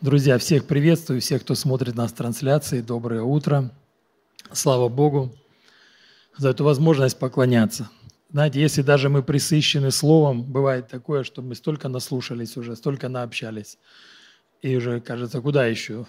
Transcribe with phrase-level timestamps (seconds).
[0.00, 2.82] Друзья, всех приветствую, всех, кто смотрит нас в трансляции.
[2.82, 3.72] Доброе утро.
[4.52, 5.34] Слава Богу
[6.36, 7.90] за эту возможность поклоняться.
[8.30, 13.76] Знаете, если даже мы присыщены словом, бывает такое, что мы столько наслушались уже, столько наобщались.
[14.62, 16.06] И уже кажется, куда еще?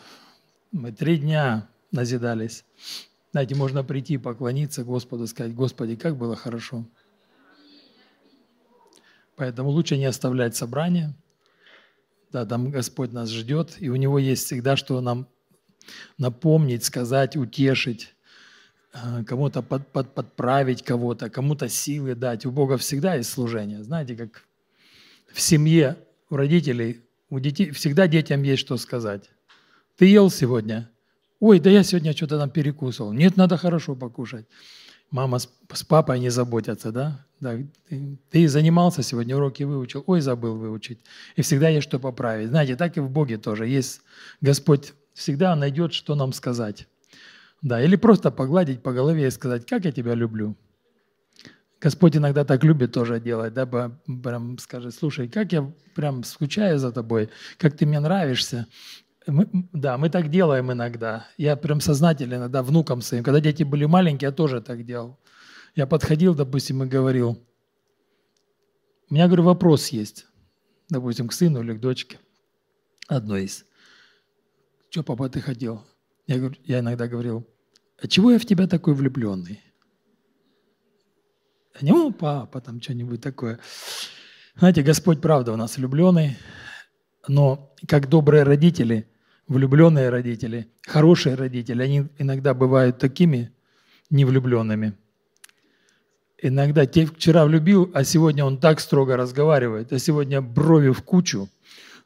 [0.71, 2.65] Мы три дня назидались.
[3.31, 6.85] Знаете, можно прийти поклониться Господу, сказать, Господи, как было хорошо.
[9.35, 11.15] Поэтому лучше не оставлять собрание–
[12.31, 15.27] да, там Господь нас ждет, и у Него есть всегда, что нам
[16.17, 18.13] напомнить, сказать, утешить,
[18.93, 22.45] э, кому-то под, под, подправить кого-то, кому-то силы дать.
[22.45, 23.83] У Бога всегда есть служение.
[23.83, 24.43] Знаете, как
[25.31, 25.97] в семье
[26.29, 29.29] у родителей, у детей, всегда детям есть что сказать.
[29.97, 30.89] Ты ел сегодня?
[31.39, 33.13] Ой, да я сегодня что-то там перекусывал.
[33.13, 34.45] Нет, надо хорошо покушать.
[35.11, 37.25] Мама с, с папой не заботятся, да?
[37.39, 37.55] Да,
[37.87, 40.99] ты, ты занимался сегодня, уроки выучил, ой, забыл выучить.
[41.35, 42.49] И всегда есть что поправить.
[42.49, 44.01] Знаете, так и в Боге тоже есть.
[44.41, 46.87] Господь всегда найдет, что нам сказать.
[47.61, 50.55] Да, или просто погладить по голове и сказать, как я тебя люблю.
[51.81, 56.91] Господь иногда так любит тоже делать, да, прям скажет, слушай, как я прям скучаю за
[56.91, 58.67] тобой, как ты мне нравишься.
[59.29, 61.27] Мы, да, мы так делаем иногда.
[61.37, 65.19] Я прям сознательно иногда внукам своим, когда дети были маленькие, я тоже так делал.
[65.75, 67.37] Я подходил, допустим, и говорил,
[69.09, 70.25] у меня, говорю, вопрос есть,
[70.89, 72.19] допустим, к сыну или к дочке.
[73.07, 73.65] Одно из.
[74.89, 75.85] Что, папа, ты хотел?
[76.27, 77.47] Я, говорю, я иногда говорил,
[78.01, 79.61] а чего я в тебя такой влюбленный?
[81.81, 83.59] Не, ну, папа, там что-нибудь такое.
[84.55, 86.37] Знаете, Господь, правда, у нас влюбленный,
[87.27, 89.07] но как добрые родители,
[89.49, 93.51] влюбленные родители, хорошие родители, они иногда бывают такими
[94.09, 94.93] невлюбленными–
[96.41, 101.49] Иногда те вчера влюбил, а сегодня он так строго разговаривает, а сегодня брови в кучу,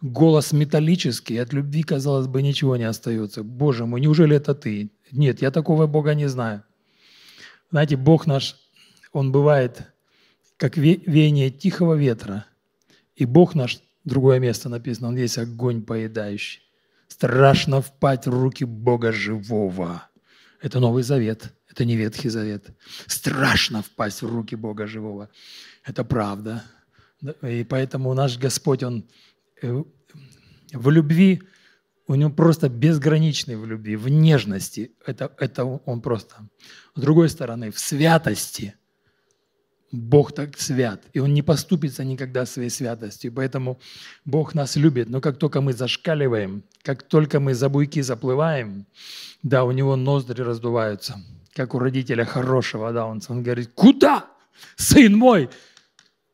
[0.01, 3.43] голос металлический, от любви, казалось бы, ничего не остается.
[3.43, 4.89] Боже мой, неужели это ты?
[5.11, 6.63] Нет, я такого Бога не знаю.
[7.69, 8.55] Знаете, Бог наш,
[9.11, 9.83] Он бывает
[10.57, 12.45] как веяние тихого ветра.
[13.15, 16.61] И Бог наш, другое место написано, Он есть огонь поедающий.
[17.13, 20.09] Страшно впасть в руки Бога живого.
[20.61, 21.53] Это Новый Завет.
[21.69, 22.75] Это не Ветхий Завет.
[23.05, 25.29] Страшно впасть в руки Бога живого.
[25.85, 26.63] Это правда.
[27.43, 29.07] И поэтому наш Господь, Он
[29.61, 29.83] э,
[30.73, 31.43] в любви,
[32.07, 34.91] у него просто безграничный в любви, в нежности.
[35.05, 36.35] Это, это он просто.
[36.95, 38.73] С другой стороны, в святости.
[39.93, 43.31] Бог так свят, и Он не поступится никогда своей святостью.
[43.31, 43.79] Поэтому
[44.25, 45.09] Бог нас любит.
[45.09, 48.85] Но как только мы зашкаливаем, как только мы за буйки заплываем,
[49.43, 51.21] да, у Него ноздри раздуваются–
[51.53, 54.25] как у родителя хорошего, да, он, он говорит, куда,
[54.75, 55.49] сын мой,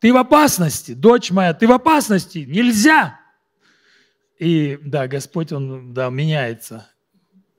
[0.00, 3.20] ты в опасности, дочь моя, ты в опасности, нельзя.
[4.38, 6.88] И да, Господь, Он да, меняется.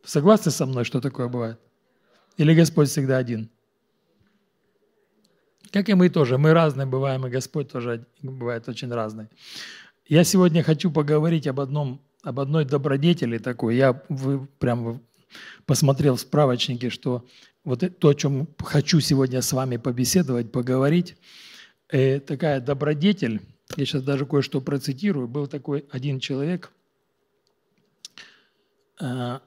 [0.04, 1.60] Согласны со мной, что такое бывает?
[2.38, 3.52] Или Господь всегда один?
[5.72, 9.28] Как и мы тоже, мы разные бываем, и Господь тоже бывает очень разный.
[10.06, 13.78] Я сегодня хочу поговорить об одном, об одной добродетели такой.
[13.78, 15.02] Я вы, прям
[15.66, 17.26] посмотрел в справочнике, что
[17.64, 21.16] вот то, о чем хочу сегодня с вами побеседовать, поговорить,
[21.88, 23.40] э, такая добродетель,
[23.78, 26.72] я сейчас даже кое-что процитирую, был такой один человек,
[29.00, 29.40] э,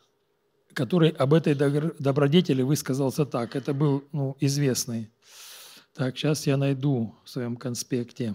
[0.73, 3.57] который об этой добродетели высказался так.
[3.57, 5.11] Это был ну, известный.
[5.95, 8.35] Так, сейчас я найду в своем конспекте.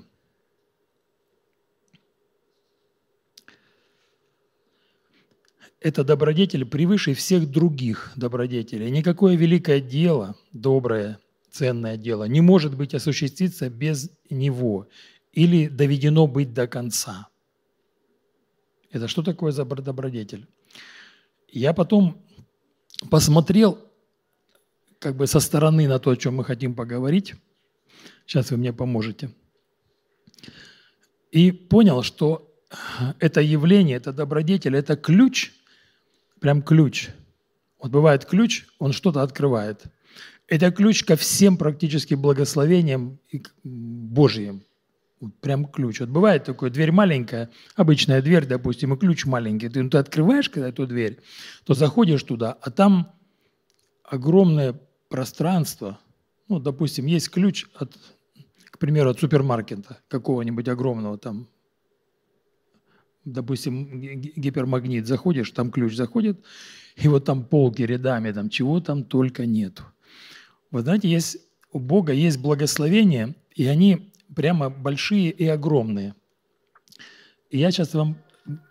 [5.82, 8.90] это добродетель превыше всех других добродетелей.
[8.90, 11.20] Никакое великое дело, доброе,
[11.52, 14.88] ценное дело не может быть осуществиться без него
[15.32, 17.28] или доведено быть до конца.
[18.92, 20.48] Это что такое за добродетель?
[21.48, 22.22] Я потом
[23.10, 23.78] посмотрел
[25.00, 27.36] как бы со стороны на то, о чем мы хотим поговорить.
[28.26, 29.32] Сейчас вы мне поможете.
[31.32, 32.52] И понял, что
[33.20, 35.52] это явление, это добродетель, это ключ–
[36.40, 37.10] прям ключ.
[37.82, 39.84] Вот бывает ключ, он что-то открывает.
[40.48, 43.20] Это ключ ко всем практически благословениям
[43.64, 44.64] Божьим.
[45.20, 46.00] Вот прям ключ.
[46.00, 49.70] Вот бывает такое, дверь маленькая, обычная дверь, допустим, и ключ маленький.
[49.70, 51.20] Ты, ну, ты открываешь когда эту дверь,
[51.66, 53.14] то заходишь туда, а там
[54.04, 54.80] огромное
[55.10, 56.00] пространство.
[56.50, 57.98] Ну, допустим, есть ключ от,
[58.72, 61.48] к примеру, от супермаркета какого-нибудь огромного там,
[63.24, 66.44] допустим, гипермагнит, заходишь, там ключ заходит,
[66.96, 69.84] и вот там полки рядами, там чего там только нету.
[70.72, 71.38] Вы знаете, есть,
[71.72, 76.16] у Бога есть благословения, и они прямо большие и огромные.
[77.52, 78.18] И я сейчас вам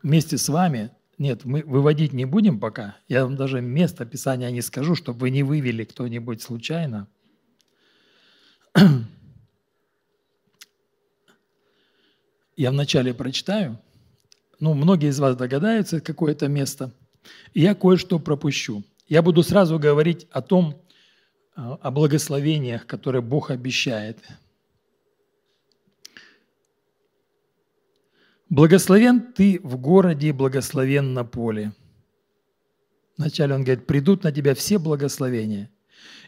[0.02, 2.96] вместе с вами Нет, мы выводить не будем пока.
[3.08, 7.08] Я вам даже место Писания не скажу, чтобы вы не вывели кто-нибудь случайно.
[12.56, 13.78] Я вначале прочитаю.
[14.60, 16.90] Ну, многие из вас догадаются, какое это место.
[17.54, 18.82] И я кое-что пропущу.
[19.06, 20.82] Я буду сразу говорить о том,
[21.54, 24.18] а, о благословениях, которые Бог обещает.
[28.48, 31.72] Благословен ты в городе, благословен на поле.
[33.16, 35.70] Вначале он говорит, придут на тебя все благословения.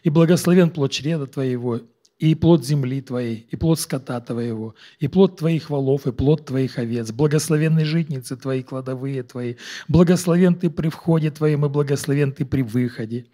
[0.03, 1.81] И благословен плод чреда твоего,
[2.21, 6.77] и плод земли твоей, и плод скота твоего, и плод твоих волов, и плод твоих
[6.77, 7.11] овец.
[7.11, 9.55] Благословенны житницы твои, кладовые твои.
[9.87, 13.25] Благословен ты при входе твоем, и благословен ты при выходе.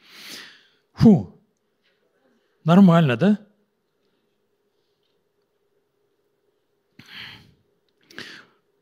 [0.94, 1.38] Фу,
[2.64, 3.40] нормально, да?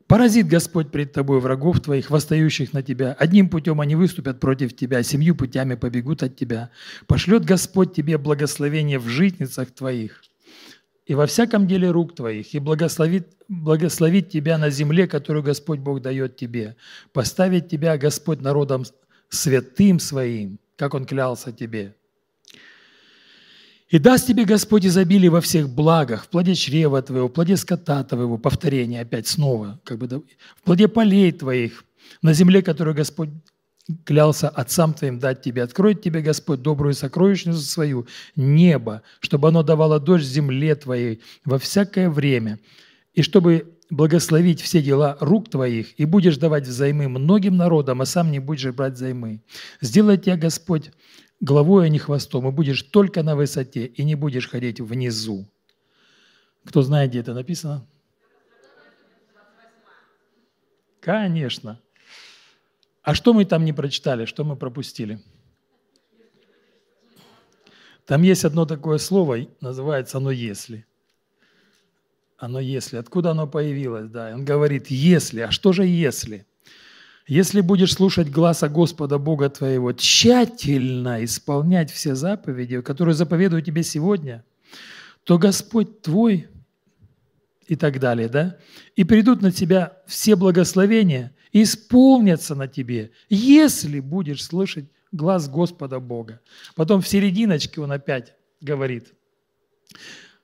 [0.06, 3.12] Поразит Господь пред тобой врагов твоих, восстающих на тебя.
[3.18, 6.70] Одним путем они выступят против тебя, семью путями побегут от тебя.
[7.06, 10.22] Пошлет Господь тебе благословение в житницах твоих
[11.06, 16.02] и во всяком деле рук твоих, и благословит, благословит тебя на земле, которую Господь Бог
[16.02, 16.76] дает тебе.
[17.12, 18.84] Поставит тебя Господь народом
[19.28, 21.94] святым своим, как Он клялся тебе.
[23.88, 28.02] И даст тебе Господь изобилие во всех благах, в плоде чрева твоего, в плоде скота
[28.02, 31.84] твоего, повторение опять снова, как бы, в плоде полей твоих,
[32.20, 33.30] на земле, которую Господь
[34.04, 35.62] клялся отцам твоим дать тебе.
[35.62, 42.10] Откроет тебе Господь добрую сокровищницу свою, небо, чтобы оно давало дождь земле твоей во всякое
[42.10, 42.58] время,
[43.14, 48.32] и чтобы благословить все дела рук твоих, и будешь давать взаймы многим народам, а сам
[48.32, 49.40] не будешь брать взаймы.
[49.80, 50.90] Сделай тебя Господь
[51.40, 55.46] головой, а не хвостом, и будешь только на высоте, и не будешь ходить внизу.
[56.64, 57.86] Кто знает, где это написано?
[61.00, 61.80] Конечно.
[63.02, 65.22] А что мы там не прочитали, что мы пропустили?
[68.04, 70.86] Там есть одно такое слово, называется оно «если».
[72.38, 72.96] Оно «если».
[72.96, 74.08] Откуда оно появилось?
[74.08, 75.40] Да, он говорит «если».
[75.40, 76.46] А что же «если»?
[77.26, 84.44] Если будешь слушать гласа Господа Бога твоего, тщательно исполнять все заповеди, которые заповедую тебе сегодня,
[85.24, 86.46] то Господь твой
[87.66, 88.58] и так далее, да?
[88.94, 95.98] И придут на тебя все благословения, и исполнятся на тебе, если будешь слышать глаз Господа
[95.98, 96.40] Бога.
[96.76, 99.14] Потом в серединочке он опять говорит,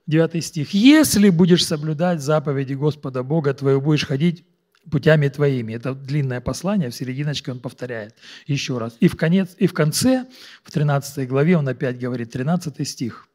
[0.06, 4.44] 9 стих, «Если будешь соблюдать заповеди Господа Бога твоего, будешь ходить
[4.90, 5.74] путями твоими.
[5.74, 8.14] Это длинное послание, в серединочке он повторяет
[8.46, 8.96] еще раз.
[9.00, 10.26] И в, конец, и в конце,
[10.62, 13.28] в 13 главе он опять говорит, 13 стих,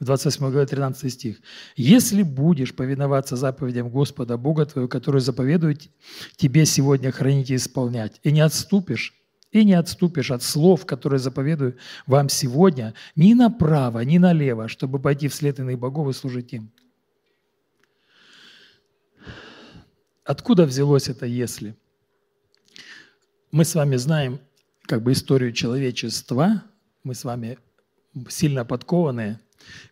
[0.00, 1.40] в 28 главе 13 стих.
[1.76, 5.88] «Если будешь повиноваться заповедям Господа Бога твоего, который заповедует
[6.36, 9.14] тебе сегодня хранить и исполнять, и не отступишь,
[9.52, 11.76] и не отступишь от слов, которые заповедую
[12.06, 16.70] вам сегодня, ни направо, ни налево, чтобы пойти вслед иных богов и служить им».
[20.24, 21.76] Откуда взялось это «если»?
[23.50, 24.40] Мы с вами знаем
[24.82, 26.62] как бы историю человечества,
[27.04, 27.58] мы с вами
[28.28, 29.38] сильно подкованные,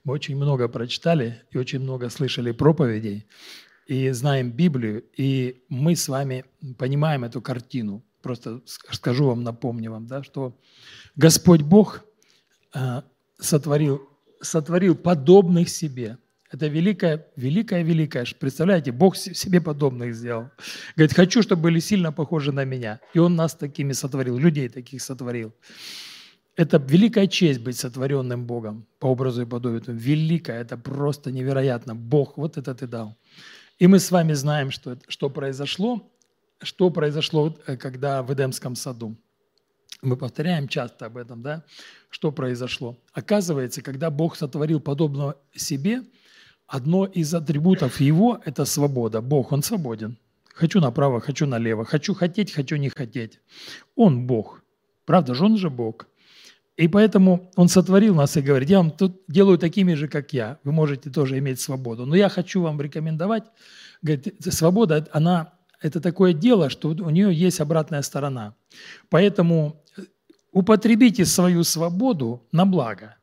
[0.04, 3.26] мы очень много прочитали и очень много слышали проповедей,
[3.86, 6.46] и знаем Библию, и мы с вами
[6.78, 8.02] понимаем эту картину.
[8.22, 10.58] Просто скажу вам, напомню вам, да, что
[11.14, 12.04] Господь Бог
[12.74, 13.02] э,
[13.38, 14.08] сотворил,
[14.40, 16.16] сотворил подобных себе–
[16.52, 18.26] это великое, великое, великое.
[18.38, 20.50] Представляете, Бог себе подобных сделал.
[20.96, 23.00] Говорит, хочу, чтобы были сильно похожи на меня.
[23.14, 25.54] И Он нас такими сотворил, людей таких сотворил.
[26.54, 29.82] Это великая честь быть сотворенным Богом по образу и подобию.
[29.86, 31.94] Великая, это просто невероятно.
[31.94, 33.16] Бог, вот это ты дал.
[33.78, 36.12] И мы с вами знаем, что, что произошло,
[36.60, 39.16] что произошло, э, когда в Эдемском саду.
[40.02, 41.64] Мы повторяем часто об этом, да?
[42.10, 42.98] Что произошло?
[43.14, 46.02] Оказывается, когда Бог сотворил подобного себе–
[46.72, 49.20] Одно из атрибутов Его– это свобода.
[49.20, 50.16] Бог, Он свободен.
[50.54, 51.84] Хочу направо, хочу налево.
[51.84, 53.40] Хочу хотеть, хочу не хотеть.
[53.94, 54.62] Он Бог.
[55.04, 56.06] Правда же, Он же Бог.
[56.78, 60.58] И поэтому Он сотворил нас и говорит, я вам тут делаю такими же, как я.
[60.64, 62.06] Вы можете тоже иметь свободу.
[62.06, 63.44] Но я хочу вам рекомендовать,
[64.00, 65.52] говорит, свобода, она,
[65.82, 68.54] это такое дело, что у нее есть обратная сторона.
[69.10, 69.84] Поэтому
[70.52, 73.16] употребите свою свободу на благо.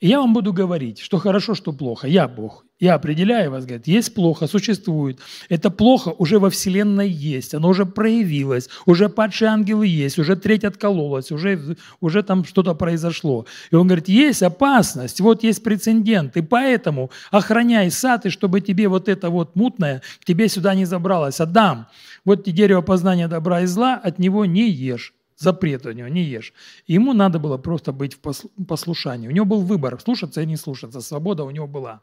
[0.00, 2.08] И я вам буду говорить, что хорошо, что плохо.
[2.08, 2.65] Я Бог.
[2.78, 5.18] Я определяю вас, говорит, есть плохо, существует.
[5.48, 10.62] Это плохо уже во Вселенной есть, оно уже проявилось, уже падшие ангелы есть, уже треть
[10.64, 13.46] откололась, уже, уже там что-то произошло.
[13.70, 18.88] И он говорит, есть опасность, вот есть прецедент, и поэтому охраняй сад, и чтобы тебе
[18.88, 21.40] вот это вот мутное к тебе сюда не забралось.
[21.40, 21.86] Адам,
[22.26, 26.52] вот дерево познания добра и зла, от него не ешь запрет у него, не ешь.
[26.86, 29.28] ему надо было просто быть в послушании.
[29.28, 31.00] У него был выбор, слушаться или не слушаться.
[31.00, 32.00] Свобода у него была.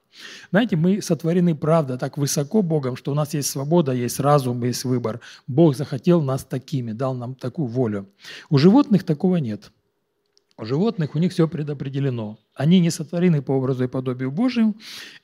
[0.51, 4.85] Знаете, мы сотворены, правда, так высоко Богом, что у нас есть свобода, есть разум, есть
[4.85, 5.19] выбор.
[5.47, 8.09] Бог захотел нас такими, дал нам такую волю.
[8.49, 9.71] У животных такого нет.
[10.55, 12.37] У животных у них все предопределено.
[12.53, 14.75] Они не сотворены по образу и подобию Божьему,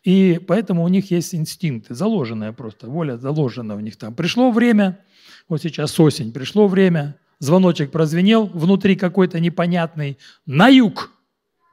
[0.03, 4.15] и поэтому у них есть инстинкты, заложенная просто, воля заложена у них там.
[4.15, 4.99] Пришло время,
[5.47, 11.11] вот сейчас осень, пришло время– звоночек прозвенел, внутри какой-то непонятный, на юг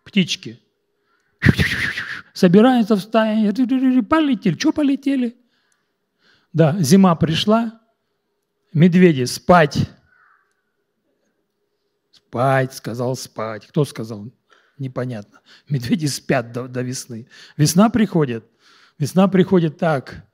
[0.05, 0.61] птички.
[2.33, 3.53] Собираются в стае,
[4.09, 4.59] полетели.
[4.59, 5.37] Что полетели?
[6.53, 7.81] Да, зима пришла,
[8.73, 9.91] медведи спать.
[12.13, 13.67] Спать, сказал спать.
[13.67, 14.31] Кто сказал?
[14.79, 15.41] Непонятно.
[15.69, 17.29] Медведи спят до, до весны.
[17.57, 18.45] Весна приходит.
[18.99, 20.27] Весна приходит так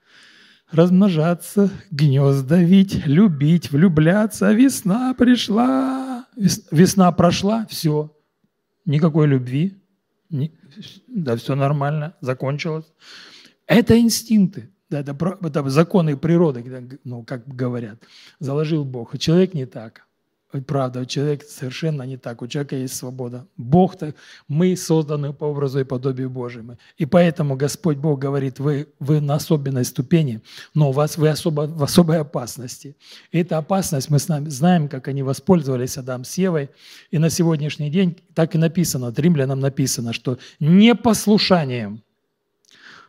[0.73, 4.53] размножаться, гнезда вить, любить, влюбляться.
[4.53, 8.17] Весна пришла, весна прошла, все.
[8.85, 9.81] Никакой любви,
[10.31, 10.51] не,
[11.07, 12.87] да, все нормально, закончилось.
[13.67, 18.03] Это инстинкты, да, это, это законы природы, ну, как говорят,
[18.41, 19.15] заложил Бог.
[19.15, 20.07] И человек не так.
[20.61, 22.43] Правда, человек совершенно не так.
[22.43, 23.47] У человека есть свобода.
[23.57, 24.15] Бог, так,
[24.49, 26.77] мы созданы по образу и подобию Божьему.
[26.99, 30.43] И поэтому Господь Бог говорит, вы, вы на особенной ступени,
[30.75, 32.97] но у вас вы особо, в особой опасности.
[33.31, 36.69] И эта опасность, мы с нами знаем, как они воспользовались Адам с Евой.
[37.11, 42.03] И на сегодняшний день так и написано, от римлянам написано, что непослушанием,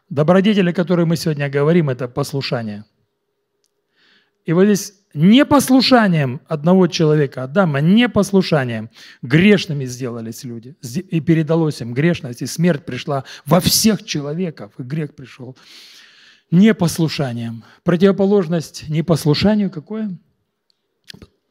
[0.09, 2.85] добродетели, о которой мы сегодня говорим, это послушание.
[4.45, 8.89] И вот здесь непослушанием одного человека, Адама, непослушанием,
[9.21, 10.75] грешными сделались люди.
[10.81, 15.57] И передалось им грешность, и смерть пришла во всех человеков, и грех пришел
[16.51, 17.63] непослушанием.
[17.83, 20.17] Противоположность непослушанию какое?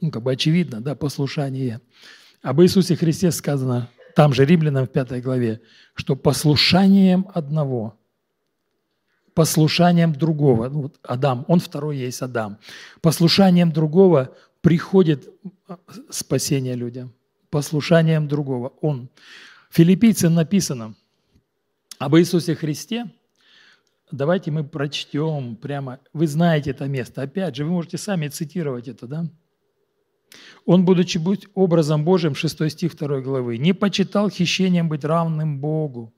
[0.01, 1.81] Ну, как бы очевидно, да, послушание.
[2.43, 5.61] Об Иисусе Христе сказано, там же Римлянам в пятой главе,
[5.95, 7.99] что послушанием одного–
[9.35, 10.69] послушанием другого.
[10.69, 12.59] Ну, вот Адам, он второй есть Адам.
[13.01, 15.29] Послушанием другого приходит
[15.67, 15.79] а,
[16.11, 17.13] спасение людям.
[17.51, 18.73] Послушанием другого.
[18.81, 19.09] Он.
[19.71, 20.95] Филиппийцам написано
[21.99, 23.11] об Иисусе Христе.
[24.11, 25.99] Давайте мы прочтем прямо.
[26.13, 27.23] Вы знаете это место.
[27.23, 29.27] Опять же, вы можете сами цитировать это, да?
[30.65, 36.13] Он, будучи быть образом Божьим, 6 стих 2 главы, не почитал хищением быть равным Богу,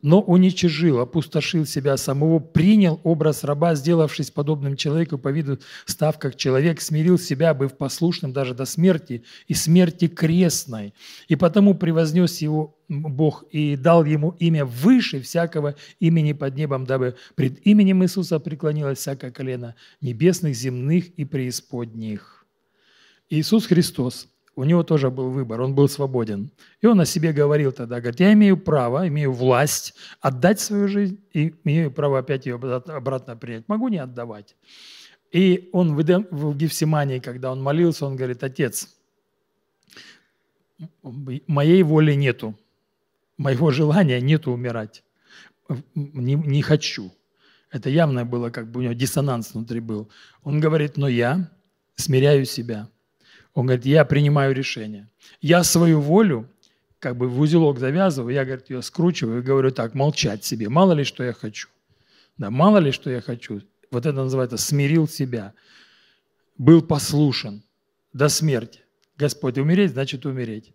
[0.00, 6.36] но уничижил, опустошил себя самого, принял образ раба, сделавшись подобным человеку по виду, став как
[6.36, 10.94] человек, смирил себя, быв послушным даже до смерти и смерти крестной.
[11.26, 17.16] И потому превознес его Бог и дал ему имя выше всякого имени под небом, дабы
[17.34, 22.46] пред именем Иисуса преклонилось всякое колено небесных, земных и преисподних.
[23.28, 26.50] Иисус Христос– у него тоже был выбор, он был свободен.
[26.80, 31.20] И он о себе говорил тогда, говорит, я имею право, имею власть отдать свою жизнь
[31.32, 33.68] и имею право опять ее обратно принять.
[33.68, 34.56] Могу не отдавать.
[35.30, 38.88] И он в Гефсимании, когда он молился, он говорит, отец,
[41.04, 42.58] моей воли нету,
[43.36, 45.04] моего желания нету умирать,
[45.94, 47.12] не, не хочу.
[47.70, 50.10] Это явно было, как бы у него диссонанс внутри был.
[50.42, 51.48] Он говорит, но я
[51.94, 52.88] смиряю себя–
[53.58, 55.08] он говорит, я принимаю решение.
[55.40, 56.48] Я свою волю
[57.00, 60.68] как бы в узелок завязываю, я, говорит, ее скручиваю и говорю так, молчать себе.
[60.68, 61.68] Мало ли, что я хочу.
[62.36, 63.62] Да, мало ли, что я хочу.
[63.90, 65.54] Вот это называется смирил себя.
[66.56, 67.64] Был послушен
[68.12, 68.82] до смерти.
[69.16, 70.72] Господь, умереть значит умереть.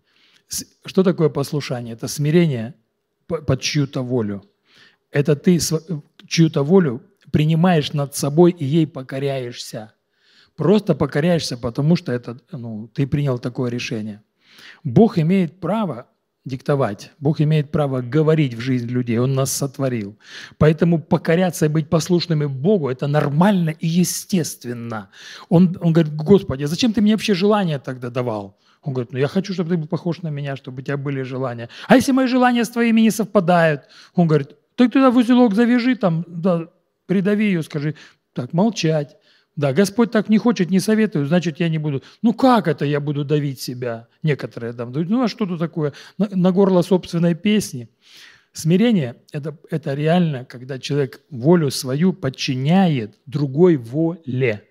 [0.84, 1.94] Что такое послушание?
[1.94, 2.74] Это смирение
[3.26, 4.44] под чью-то волю.
[5.10, 5.58] Это ты
[6.26, 9.94] чью-то волю принимаешь над собой и ей покоряешься.
[10.56, 14.22] Просто покоряешься, потому что это, ну, ты принял такое решение.
[14.84, 16.06] Бог имеет право
[16.44, 17.10] диктовать.
[17.18, 19.18] Бог имеет право говорить в жизнь людей.
[19.18, 20.16] Он нас сотворил.
[20.58, 25.10] Поэтому покоряться и быть послушными Богу– это нормально и естественно.
[25.48, 28.58] Он, он говорит, Господи, а зачем ты мне вообще желание тогда давал?
[28.82, 31.22] Он говорит, ну я хочу, чтобы ты был похож на меня, чтобы у тебя были
[31.22, 31.70] желания.
[31.88, 33.84] А если мои желания с твоими не совпадают?
[34.14, 36.68] Он говорит, ты туда в узелок завяжи, там, да,
[37.06, 37.94] придави ее, скажи,
[38.34, 39.16] так, молчать.
[39.56, 42.02] Да, Господь так не хочет, не советует, значит, я не буду.
[42.22, 44.08] Ну как это я буду давить себя?
[44.22, 45.92] Некоторые там, ну а что тут такое?
[46.18, 47.88] На, на горло собственной песни.
[48.52, 54.64] Смирение это,– это реально, когда человек волю свою подчиняет другой воле.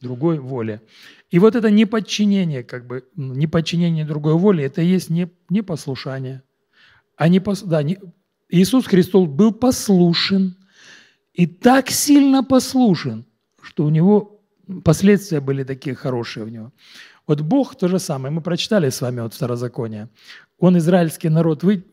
[0.00, 0.82] Другой воле.
[1.30, 6.42] И вот это неподчинение, как бы, неподчинение другой воле, это и есть не, непослушание.
[7.16, 7.98] А не, пос, да, не,
[8.48, 10.56] Иисус Христос был послушен,
[11.34, 13.24] и так сильно послушен,
[13.68, 14.40] что у него
[14.82, 16.72] последствия были такие хорошие у него.
[17.26, 18.32] Вот Бог то же самое.
[18.32, 20.08] Мы прочитали с вами вот Второзаконие.
[20.58, 21.84] Он израильский народ вы,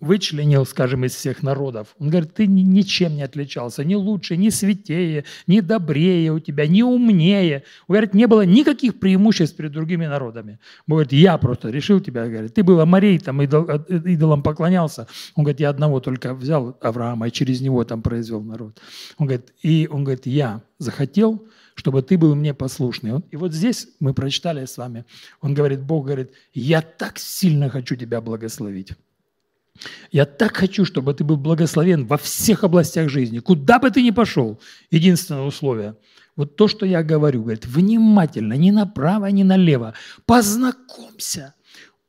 [0.00, 1.94] вычленил, скажем, из всех народов.
[1.98, 6.82] Он говорит, ты ничем не отличался, ни лучше, ни святее, ни добрее у тебя, ни
[6.82, 7.64] умнее.
[7.86, 10.58] Он говорит, не было никаких преимуществ перед другими народами.
[10.86, 15.08] Он говорит, я просто решил тебя, говорит, ты был Амарей, там идол, идолам поклонялся.
[15.34, 18.80] Он говорит, я одного только взял Авраама и через него там произвел народ.
[19.18, 23.22] Он говорит, и он говорит, я захотел, чтобы ты был мне послушный.
[23.30, 25.04] И вот здесь мы прочитали с вами,
[25.40, 28.92] он говорит, Бог говорит, я так сильно хочу тебя благословить.
[30.10, 34.10] Я так хочу, чтобы ты был благословен во всех областях жизни, куда бы ты ни
[34.10, 34.60] пошел.
[34.90, 35.96] Единственное условие–
[36.38, 39.94] вот то, что я говорю, говорит, внимательно, ни направо, ни налево,
[40.24, 41.54] познакомься,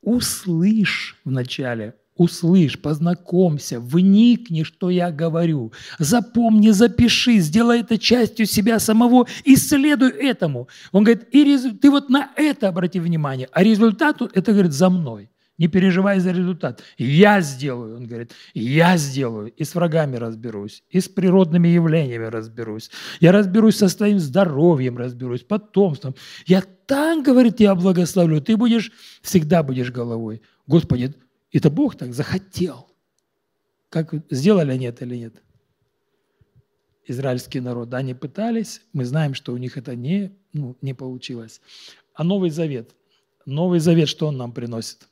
[0.03, 5.73] услышь вначале, услышь, познакомься, вникни, что я говорю.
[5.97, 10.67] Запомни, запиши, сделай это частью себя самого, исследуй этому.
[10.91, 15.31] Он говорит, и ты вот на это обрати внимание, а результат, это, говорит, за мной.
[15.59, 16.81] Не переживай за результат.
[16.97, 19.51] Я сделаю, он говорит, я сделаю.
[19.51, 22.89] И с врагами разберусь, и с природными явлениями разберусь.
[23.19, 26.15] Я разберусь со своим здоровьем, разберусь, потомством.
[26.45, 28.41] Я так, говорит, я благословлю.
[28.41, 30.41] Ты будешь, всегда будешь головой.
[30.65, 31.13] Господи,
[31.51, 32.87] это Бог так захотел.
[33.89, 35.43] Как сделали они это или нет?
[37.05, 41.59] Израильский народ, они пытались, мы знаем, что у них это не, ну, не получилось.
[42.13, 42.95] А Новый Завет,
[43.45, 45.08] Новый Завет, что он нам приносит?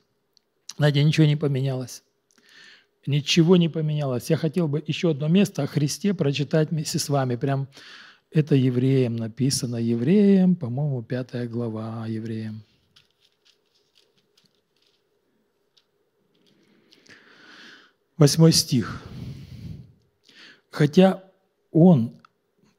[0.78, 2.04] Знаете, ничего не поменялось.
[3.04, 4.30] Ничего не поменялось.
[4.30, 7.34] Я хотел бы еще одно место о Христе прочитать вместе с вами.
[7.34, 7.68] Прям
[8.30, 9.76] это евреям написано.
[9.76, 12.62] Евреям, по-моему, пятая глава евреям.
[18.16, 19.02] Восьмой стих.
[20.70, 21.24] «Хотя
[21.72, 22.20] он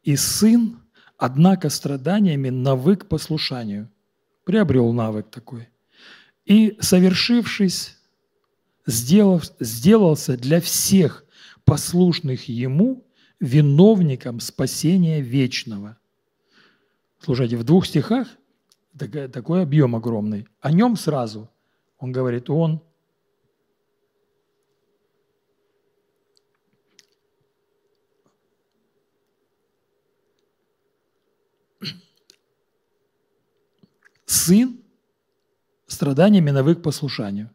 [0.03, 0.79] и сын,
[1.17, 3.89] однако страданиями навык послушанию».
[4.45, 5.67] Приобрел навык такой.
[6.49, 7.97] «И, совершившись,
[8.87, 11.23] сделав, сделался для всех
[11.63, 13.05] послушных ему
[13.39, 15.99] виновником спасения вечного».
[17.19, 18.27] Слушайте, в двух стихах
[19.31, 20.47] такой объем огромный.
[20.59, 21.51] О нем сразу
[21.99, 22.81] он говорит, он
[34.25, 34.83] сын
[35.89, 37.49] страданиями навык послушанию.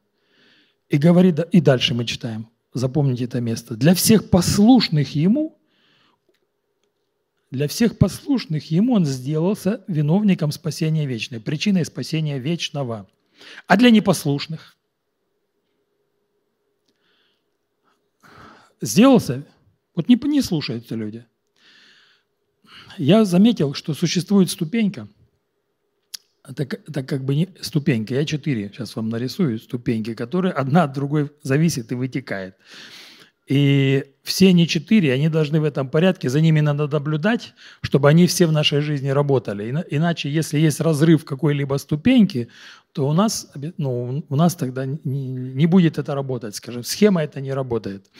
[0.88, 5.58] И говорит, и дальше мы читаем, запомните это место, для всех послушных ему,
[7.50, 13.08] для всех послушных ему он сделался виновником спасения вечного, причиной спасения вечного.
[13.66, 14.76] А для непослушных
[18.80, 19.46] сделался,
[19.94, 21.24] вот не, не слушаются люди.
[22.98, 25.08] Я заметил, что существует ступенька–
[26.46, 28.14] это, это как бы не ступенька.
[28.14, 32.54] Я четыре сейчас вам нарисую ступеньки, которые одна от другой зависит и вытекает.
[33.46, 37.52] И все не четыре, они должны в этом порядке, за ними надо наблюдать,
[37.82, 39.84] чтобы они все в нашей жизни работали.
[39.90, 42.48] Иначе, если есть разрыв какой-либо ступеньки,
[42.92, 47.42] то у нас, ну, у нас тогда не, не будет это работать, скажем, схема это
[47.42, 48.10] не работает.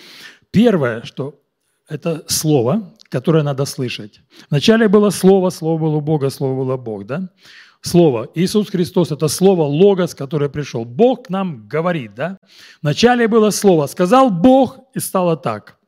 [0.51, 1.41] Первое, что
[1.89, 4.21] это слово, которое надо слышать.
[4.51, 7.31] Вначале было слово, слово было у Бога, слово было Бог, да?
[7.85, 8.31] Слово.
[8.35, 10.87] Иисус Христос– это слово Логос, которое пришел.
[10.87, 12.39] Бог к нам говорит, да?
[12.81, 13.87] Вначале было слово.
[13.87, 15.79] Сказал Бог, и стало так.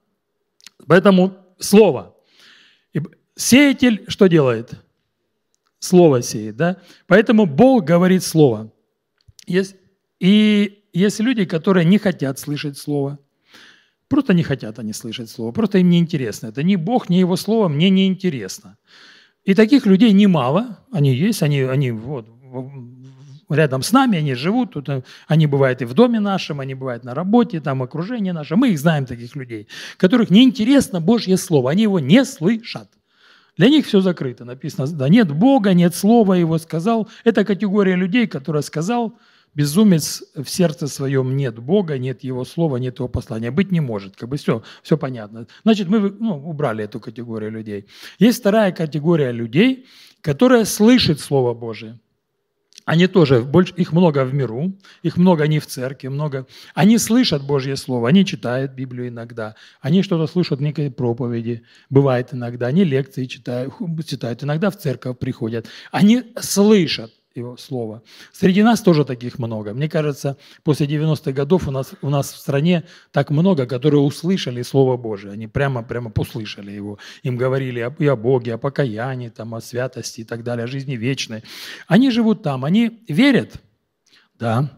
[0.86, 2.14] Поэтому слово.
[2.92, 3.00] И
[3.34, 4.74] сеятель что делает?
[5.78, 6.76] Слово сеет, да?
[7.06, 8.70] Поэтому Бог говорит слово.
[9.46, 13.18] И есть люди, которые не хотят слышать слово.
[14.08, 15.50] Просто не хотят они слышать слово.
[15.50, 16.48] Просто им не интересно.
[16.48, 18.76] Это ни Бог, ни Его слово мне не интересно.
[19.46, 22.26] И таких людей немало, они есть, они, они вот,
[23.48, 24.88] рядом с нами, они живут, тут,
[25.28, 28.78] они бывают и в доме нашем, они бывают на работе, там окружение наше, мы их
[28.80, 32.88] знаем, таких людей, которых неинтересно Божье Слово, они его не слышат.
[33.56, 37.08] Для них все закрыто, написано, да нет Бога, нет Слова Его сказал.
[37.22, 39.16] Это категория людей, которая сказал,
[39.56, 43.50] безумец в сердце своем нет Бога, нет Его слова, нет Его послания.
[43.50, 44.14] Быть не может.
[44.14, 45.46] Как бы все, все понятно.
[45.64, 47.86] Значит, мы ну, убрали эту категорию людей.
[48.18, 49.86] Есть вторая категория людей,
[50.20, 51.98] которая слышит Слово Божие.
[52.84, 56.46] они тоже, больше, их много в миру, их много не в церкви, много.
[56.74, 62.66] Они слышат Божье Слово, они читают Библию иногда, они что-то слышат, некие проповеди, бывает иногда,
[62.66, 63.74] они лекции читают,
[64.06, 65.66] читают, иногда в церковь приходят.
[65.90, 68.02] Они слышат, его слово.
[68.32, 69.74] Среди нас тоже таких много.
[69.74, 74.62] Мне кажется, после 90-х годов у нас, у нас в стране так много, которые услышали
[74.62, 75.32] Слово Божие.
[75.32, 76.98] Они прямо, прямо услышали его.
[77.22, 80.96] Им говорили и о Боге, о покаянии, там, о святости и так далее, о жизни
[80.96, 81.42] вечной.
[81.86, 83.54] Они живут там, они верят,
[84.38, 84.70] да,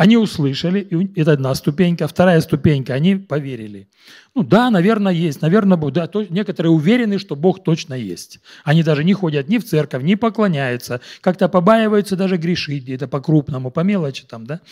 [0.00, 2.08] они услышали, и это одна ступенька.
[2.08, 3.86] Вторая ступенька, они поверили.
[4.34, 5.42] Ну да, наверное, есть.
[5.42, 8.40] Наверное, да, то, некоторые уверены, что Бог точно есть.
[8.64, 13.70] Они даже не ходят ни в церковь, не поклоняются, как-то побаиваются даже грешить где-то по-крупному,
[13.70, 14.62] по мелочи там, да.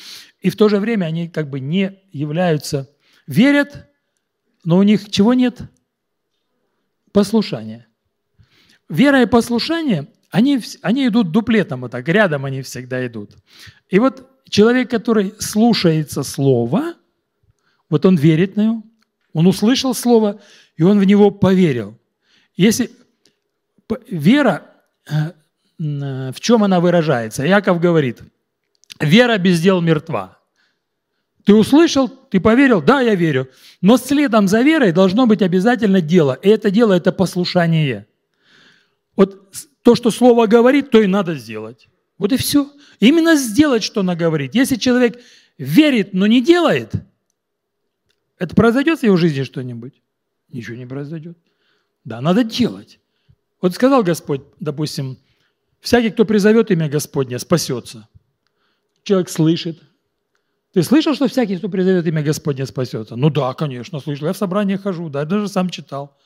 [0.40, 2.88] И в то же время они как бы не являются,
[3.26, 3.86] верят,
[4.64, 5.60] но у них чего нет?
[7.12, 7.86] Послушания.
[8.88, 13.32] Вера и послушание, они, они идут дуплетом вот так, рядом они всегда идут.
[13.90, 16.94] И вот человек, который слушается Слова,
[17.90, 18.82] вот он верит на него,
[19.32, 20.40] он услышал Слово,
[20.76, 21.98] и он в него поверил.
[22.56, 22.90] Если
[24.08, 24.62] вера,
[25.08, 25.32] э,
[25.78, 27.44] в чем она выражается?
[27.44, 28.20] Яков говорит,
[29.00, 30.38] вера без дел мертва.
[31.44, 33.48] Ты услышал, ты поверил, да, я верю.
[33.80, 36.34] Но следом за верой должно быть обязательно дело.
[36.42, 38.06] И это дело– это послушание.
[39.16, 41.88] Вот то, что Слово говорит, то и надо сделать.
[42.18, 42.70] Вот и все.
[43.00, 44.54] Именно сделать, что она говорит.
[44.54, 45.20] Если человек
[45.56, 46.92] верит, но не делает,
[48.38, 50.02] это произойдет в его жизни что-нибудь?
[50.48, 51.38] Ничего не произойдет.
[52.04, 53.00] Да, надо делать.
[53.60, 55.18] Вот сказал Господь, допустим,
[55.80, 58.08] всякий, кто призовет имя Господня, спасется.
[59.02, 59.82] Человек слышит.
[60.72, 63.16] Ты слышал, что всякий, кто призовет имя Господня, спасется?
[63.16, 64.26] Ну да, конечно, слышал.
[64.26, 66.16] Я в собрании хожу, да, даже сам читал.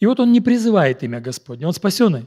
[0.00, 2.26] И вот он не призывает имя Господня, он спасенный.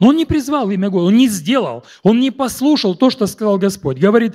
[0.00, 3.58] Но он не призвал имя Господа, он не сделал, он не послушал то, что сказал
[3.58, 3.98] Господь.
[3.98, 4.34] Говорит,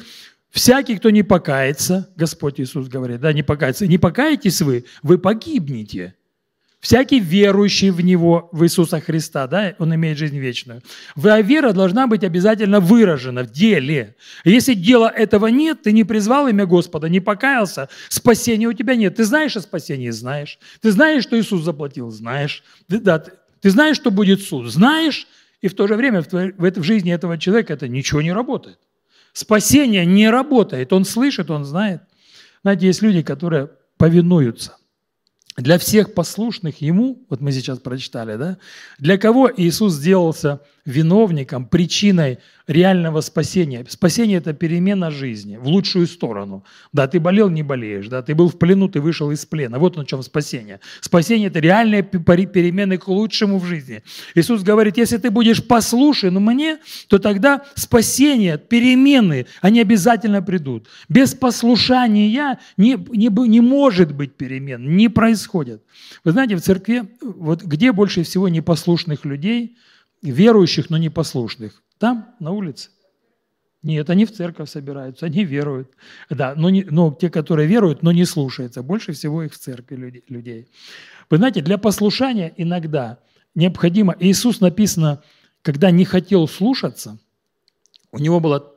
[0.51, 6.15] всякий, кто не покается, Господь Иисус говорит, да, не покается, не покаетесь вы, вы погибнете.
[6.85, 10.83] Всякий верующий в Него, в Иисуса Христа, да, он имеет жизнь вечную.
[11.23, 14.15] А вера должна быть обязательно выражена в деле.
[14.43, 19.15] Если дела этого нет, ты не призвал имя Господа, не покаялся, спасения у тебя нет.
[19.15, 20.11] Ты знаешь о спасении?
[20.11, 20.59] Знаешь.
[20.79, 22.11] Ты знаешь, что Иисус заплатил?
[22.11, 22.63] Знаешь.
[22.87, 23.17] Ты, да,
[23.61, 24.71] ты знаешь, что будет суд?
[24.71, 25.25] Знаешь.
[25.65, 28.77] И в то же время в, в жизни этого человека это ничего не работает.
[29.33, 30.93] Спасение не работает.
[30.93, 32.03] Он слышит, он знает.
[32.61, 34.77] Знаете, есть люди, которые повинуются.
[35.57, 38.57] Для всех послушных Ему, вот мы сейчас прочитали, да,
[38.99, 43.85] для кого Иисус сделался виновником, причиной реального спасения.
[43.87, 46.63] Спасение– это перемена жизни в лучшую сторону.
[46.93, 49.79] Да, ты болел, не болеешь, да, ты был в плену, ты вышел из плена.
[49.79, 50.79] Вот в чем спасение.
[51.01, 54.03] Спасение– это реальные перемены к лучшему в жизни.
[54.35, 60.87] Иисус говорит, если ты будешь послушен мне, то тогда спасение, перемены, они обязательно придут.
[61.09, 65.83] Без послушания не, не, не может быть перемен, не происходит.
[66.23, 69.77] Вы знаете, в церкви, вот где больше всего непослушных людей–
[70.31, 71.81] верующих, но непослушных.
[71.97, 72.89] Там, на улице.
[73.83, 75.91] Нет, они в церковь собираются, они веруют.
[76.29, 80.23] Да, но, не, но те, которые веруют, но не слушаются, больше всего их в церкви
[80.27, 80.67] людей.
[81.29, 83.19] Вы знаете, для послушания иногда
[83.53, 85.21] необходимо, Иисус написано,
[85.61, 87.19] когда не хотел слушаться,
[88.11, 88.74] у него было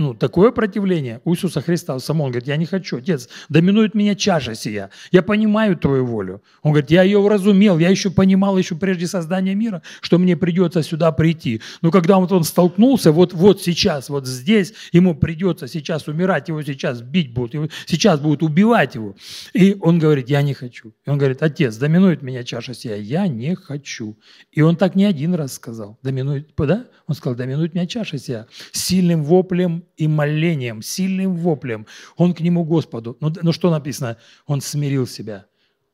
[0.00, 2.24] ну, такое противление у Иисуса Христа самому.
[2.24, 4.88] Он говорит, я не хочу, Отец, доминует меня чаша сия.
[5.12, 6.42] Я понимаю Твою волю.
[6.62, 10.82] Он говорит, я ее уразумел, я еще понимал еще прежде создания мира, что мне придется
[10.82, 11.60] сюда прийти.
[11.82, 16.62] Но когда вот он столкнулся, вот, вот сейчас, вот здесь, ему придется сейчас умирать, его
[16.62, 19.16] сейчас бить будут, его сейчас будут убивать его.
[19.52, 20.94] И он говорит, я не хочу.
[21.04, 24.18] И он говорит, Отец, доминует меня чаша сия, я не хочу.
[24.50, 26.86] И он так не один раз сказал, доминует, да?
[27.06, 28.46] Он сказал, доминует меня чаша сия.
[28.72, 31.86] Сильным воплем и молением, сильным воплем.
[32.16, 33.16] Он к нему Господу.
[33.20, 34.16] Ну, но что написано?
[34.46, 35.46] Он смирил себя.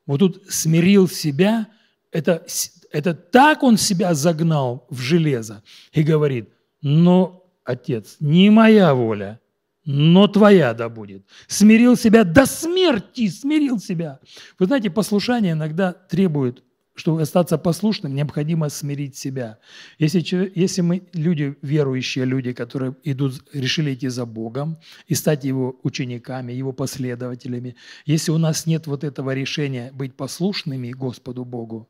[0.06, 1.66] Вот тут смирил себя,
[2.12, 2.46] это,
[2.92, 6.48] это так он себя загнал в железо и говорит,
[6.80, 9.40] но, Отец, не моя воля,
[9.84, 11.24] но твоя да будет.
[11.46, 14.20] Смирил себя до смерти, смирил себя.
[14.58, 16.62] Вы знаете, послушание иногда требует
[16.96, 19.58] чтобы остаться послушным, необходимо смирить себя.
[19.98, 25.78] Если, если мы люди, верующие люди, которые идут, решили идти за Богом и стать Его
[25.82, 31.88] учениками, Его последователями, если у нас нет вот этого решения быть послушными Господу Богу,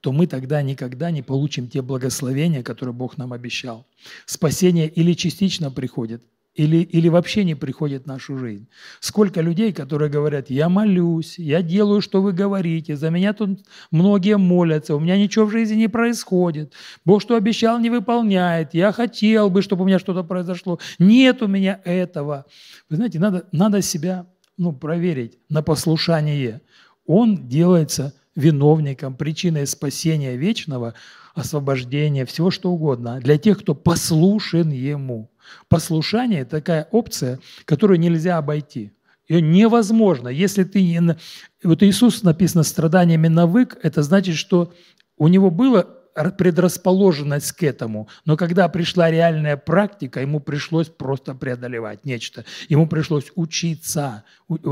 [0.00, 3.86] то мы тогда никогда не получим те благословения, которые Бог нам обещал.
[4.26, 6.22] Спасение или частично приходит,
[6.54, 8.68] или, или вообще не приходит в нашу жизнь.
[9.00, 14.36] Сколько людей, которые говорят, я молюсь, я делаю, что вы говорите, за меня тут многие
[14.36, 16.72] молятся, у меня ничего в жизни не происходит,
[17.04, 21.48] Бог что обещал, не выполняет, я хотел бы, чтобы у меня что-то произошло, нет у
[21.48, 22.46] меня этого.
[22.88, 26.60] Вы знаете, надо, надо себя ну, проверить на послушание.
[27.06, 30.94] Он делается виновником, причиной спасения вечного,
[31.34, 35.30] освобождения, всего что угодно, для тех, кто послушен Ему.
[35.68, 38.92] Послушание– такая опция, которую нельзя обойти.
[39.28, 40.28] Ее невозможно.
[40.28, 41.16] Если ты не...
[41.62, 44.72] Вот Иисус написано страданиями навык, это значит, что
[45.16, 52.04] у него было предрасположенность к этому, но когда пришла реальная практика, ему пришлось просто преодолевать
[52.04, 52.44] нечто.
[52.68, 54.22] Ему пришлось учиться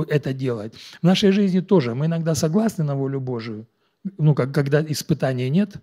[0.09, 0.75] это делать.
[1.01, 3.67] В нашей жизни тоже мы иногда согласны на волю Божию,
[4.19, 5.75] ну, как, когда испытаний нет,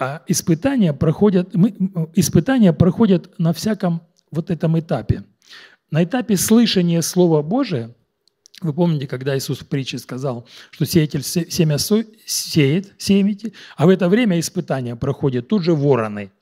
[0.00, 1.74] а испытания проходят, мы,
[2.14, 5.24] испытания проходят на всяком вот этом этапе.
[5.90, 7.94] На этапе слышания Слова Божия,
[8.62, 14.08] вы помните, когда Иисус в притче сказал, что сеятель семя сеет, семите, а в это
[14.08, 16.32] время испытания проходят тут же вороны–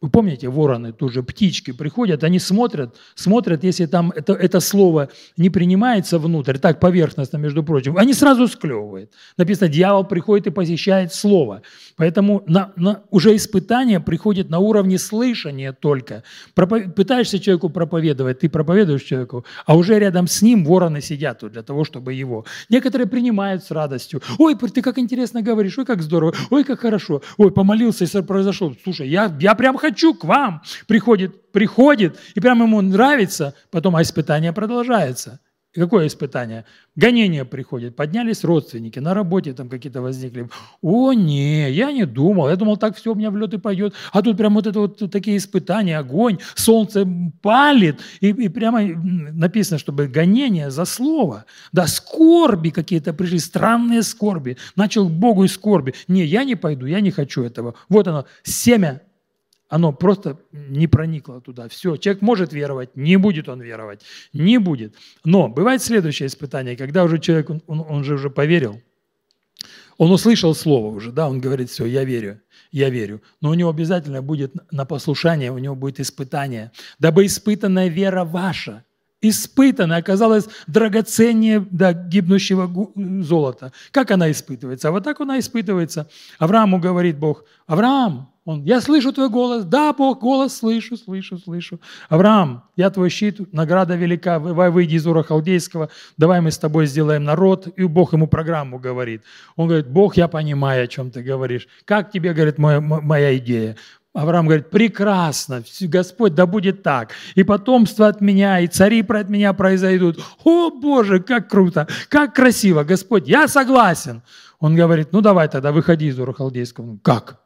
[0.00, 5.50] вы помните, вороны, тоже птички приходят, они смотрят, смотрят, если там это, это слово не
[5.50, 9.10] принимается внутрь, так поверхностно, между прочим, они сразу склевывают.
[9.36, 11.62] Написано, дьявол приходит и посещает слово.
[11.96, 16.22] Поэтому на, на, уже испытание приходит на уровне слышания только.
[16.54, 16.94] Пропов...
[16.94, 21.82] Пытаешься человеку проповедовать, ты проповедуешь человеку, а уже рядом с ним вороны сидят для того,
[21.82, 22.44] чтобы его.
[22.68, 24.22] Некоторые принимают с радостью.
[24.38, 28.72] Ой, ты как интересно говоришь, ой, как здорово, ой, как хорошо, ой, помолился, и произошло.
[28.84, 30.62] Слушай, я, я прям хочу хочу к вам.
[30.86, 35.40] Приходит, приходит, и прямо ему нравится, потом а испытание продолжается.
[35.74, 36.64] Какое испытание?
[36.96, 37.94] Гонение приходит.
[37.94, 40.48] Поднялись родственники, на работе там какие-то возникли.
[40.80, 42.48] О, не, я не думал.
[42.48, 43.94] Я думал, так все у меня в лед и пойдет.
[44.12, 47.06] А тут прям вот это вот такие испытания, огонь, солнце
[47.42, 48.00] палит.
[48.20, 51.44] И, и прямо написано, чтобы гонение за слово.
[51.72, 54.56] Да, скорби какие-то пришли, странные скорби.
[54.74, 55.94] Начал к Богу и скорби.
[56.08, 57.74] Не, я не пойду, я не хочу этого.
[57.90, 59.02] Вот оно, семя
[59.68, 61.68] оно просто не проникло туда.
[61.68, 64.02] Все, человек может веровать, не будет он веровать,
[64.32, 64.94] не будет.
[65.24, 68.80] Но бывает следующее испытание, когда уже человек, он, он же уже поверил,
[69.98, 73.20] он услышал слово уже, да, он говорит, все, я верю, я верю.
[73.40, 76.70] Но у него обязательно будет на послушание, у него будет испытание.
[76.98, 78.84] Дабы испытанная вера ваша,
[79.20, 82.70] испытанная, оказалась драгоценнее да, гибнущего
[83.22, 83.72] золота.
[83.90, 84.88] Как она испытывается?
[84.88, 86.08] А вот так она испытывается.
[86.38, 89.66] Аврааму говорит Бог, Авраам, он, я слышу твой голос.
[89.66, 91.78] Да, Бог, голос слышу, слышу, слышу.
[92.08, 96.86] Авраам, я твой щит, награда велика, давай выйди из Ура Халдейского, давай мы с тобой
[96.86, 97.68] сделаем народ.
[97.76, 99.22] И Бог ему программу говорит.
[99.56, 101.68] Он говорит, Бог, я понимаю, о чем ты говоришь.
[101.84, 103.76] Как тебе, говорит, моя, моя идея?
[104.14, 107.10] Авраам говорит, прекрасно, Господь, да будет так.
[107.34, 110.24] И потомство от меня, и цари от меня произойдут.
[110.42, 114.22] О, Боже, как круто, как красиво, Господь, я согласен.
[114.58, 116.98] Он говорит, ну давай тогда выходи из Ура Халдейского.
[117.02, 117.42] Как?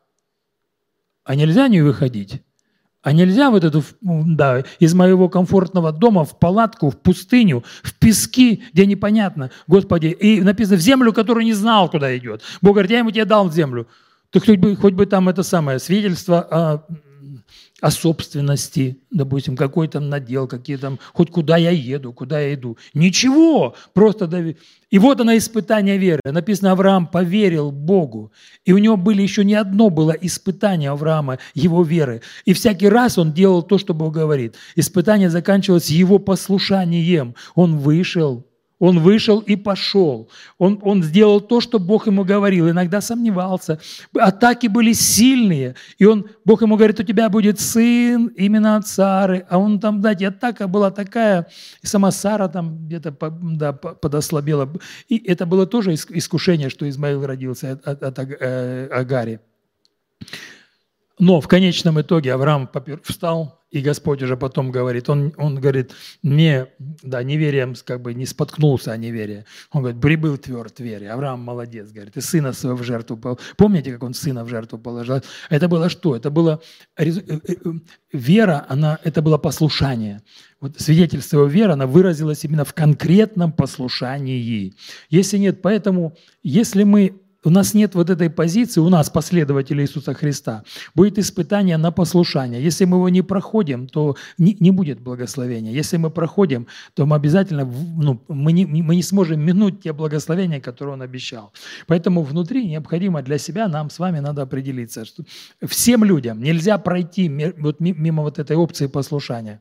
[1.24, 2.42] А нельзя не выходить?
[3.02, 8.62] А нельзя вот эту, да, из моего комфортного дома в палатку, в пустыню, в пески,
[8.72, 12.42] где непонятно, Господи, и написано, в землю, которую не знал, куда идет.
[12.60, 13.88] Бог говорит, я ему тебе дал землю.
[14.30, 16.86] Ты хоть бы, хоть бы там это самое свидетельство о
[17.82, 22.78] о собственности, допустим, какой там надел, какие там, хоть куда я еду, куда я иду.
[22.94, 24.56] Ничего, просто дави.
[24.90, 26.20] И вот она испытание веры.
[26.24, 28.30] Написано, Авраам поверил Богу.
[28.64, 32.22] И у него были еще не одно было испытание Авраама, его веры.
[32.44, 34.54] И всякий раз он делал то, что Бог говорит.
[34.76, 37.34] Испытание заканчивалось его послушанием.
[37.56, 38.46] Он вышел
[38.82, 40.28] он вышел и пошел.
[40.58, 42.68] Он, он сделал то, что Бог ему говорил.
[42.68, 43.78] Иногда сомневался.
[44.12, 45.76] Атаки были сильные.
[45.98, 49.46] И он, Бог ему говорит, у тебя будет сын именно от Сары.
[49.48, 51.46] А он там, знаете, атака была такая.
[51.80, 53.14] И сама Сара там где-то
[53.54, 54.68] да, подослабела.
[55.08, 59.38] И это было тоже искушение, что Измаил родился от, от, от Агари.
[61.22, 62.68] Но в конечном итоге Авраам
[63.04, 65.92] встал, и Господь уже потом говорит, он, он говорит,
[66.24, 69.44] не, да, неверием как бы не споткнулся о неверии.
[69.70, 71.12] Он говорит, прибыл тверд вере.
[71.12, 73.40] Авраам молодец, говорит, и сына своего в жертву положил.
[73.56, 75.20] Помните, как он сына в жертву положил?
[75.48, 76.16] Это было что?
[76.16, 76.60] Это было
[76.96, 77.54] э, э, э,
[78.12, 80.22] вера, она, это было послушание.
[80.60, 84.74] Вот свидетельство его веры, она выразилась именно в конкретном послушании.
[85.08, 90.14] Если нет, поэтому, если мы у нас нет вот этой позиции, у нас, последователей Иисуса
[90.14, 90.62] Христа,
[90.94, 92.62] будет испытание на послушание.
[92.62, 95.72] Если мы его не проходим, то не, не будет благословения.
[95.72, 100.60] Если мы проходим, то мы обязательно, ну, мы, не, мы не сможем минуть те благословения,
[100.60, 101.52] которые Он обещал.
[101.86, 105.24] Поэтому внутри необходимо для себя, нам с вами надо определиться, что
[105.66, 109.60] всем людям нельзя пройти мимо вот этой опции послушания.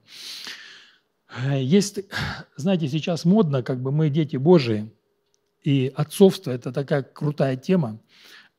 [1.50, 2.00] Есть,
[2.58, 4.92] знаете, сейчас модно, как бы мы дети Божии,
[5.64, 8.00] и отцовство– это такая крутая тема,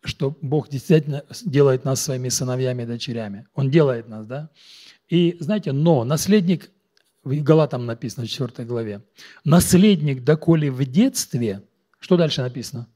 [0.03, 3.47] что Бог действительно делает нас своими сыновьями и дочерями.
[3.55, 4.51] Он делает нас, да?
[5.09, 6.71] И знаете, но наследник,
[7.25, 9.03] в Галатам написано в 4 главе,
[9.45, 11.63] наследник, доколе в детстве,
[12.01, 12.89] что дальше написано?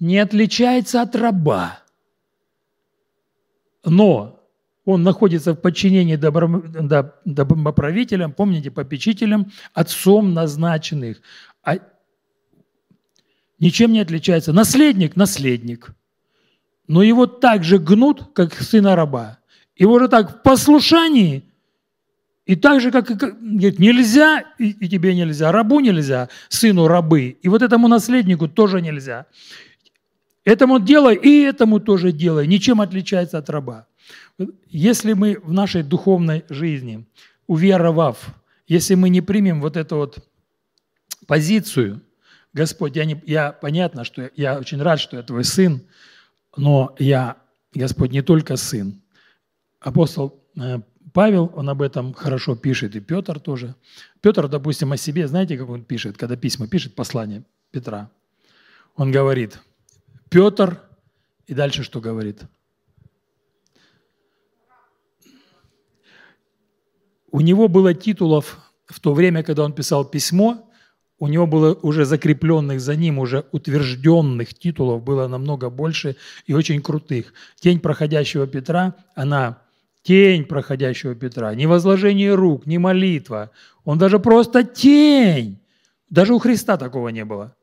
[0.00, 1.82] Не отличается от раба,
[3.84, 4.41] но
[4.84, 11.20] он находится в подчинении доброправителям, помните, попечителям, отцом назначенных.
[11.62, 11.78] А
[13.58, 14.52] ничем не отличается.
[14.52, 15.90] Наследник– наследник.
[16.88, 19.38] Но его так же гнут, как сына раба.
[19.76, 21.44] Его же так в послушании,
[22.44, 27.36] и так же, как, как говорит, нельзя, и, и тебе нельзя, рабу нельзя, сыну рабы,
[27.40, 29.26] и вот этому наследнику тоже нельзя.
[30.44, 32.46] Этому делай, и этому тоже делай.
[32.46, 33.86] Ничем отличается от раба.
[34.68, 37.06] Если мы в нашей духовной жизни,
[37.46, 38.34] уверовав,
[38.66, 40.18] если мы не примем вот эту вот
[41.26, 42.00] позицию,
[42.52, 45.82] Господь, я, не, я понятно, что я очень рад, что я твой сын,
[46.56, 47.36] но я,
[47.74, 49.00] Господь, не только сын.
[49.80, 50.80] Апостол э,
[51.12, 53.74] Павел, он об этом хорошо пишет, и Петр тоже.
[54.20, 58.10] Петр, допустим, о себе, знаете, как он пишет, когда письма пишет, послание Петра?
[58.96, 59.58] Он говорит,
[60.32, 60.80] Петр,
[61.46, 62.42] и дальше что говорит–
[67.32, 70.68] У него было титулов в то время, когда он писал письмо,
[71.18, 76.16] у него было уже закрепленных за ним, уже утвержденных титулов было намного больше
[76.46, 77.32] и очень крутых.
[77.58, 79.62] Тень проходящего Петра, она
[80.02, 83.50] тень проходящего Петра, не возложение рук, не молитва.
[83.84, 85.58] Он даже просто тень.
[86.10, 87.56] Даже у Христа такого не было.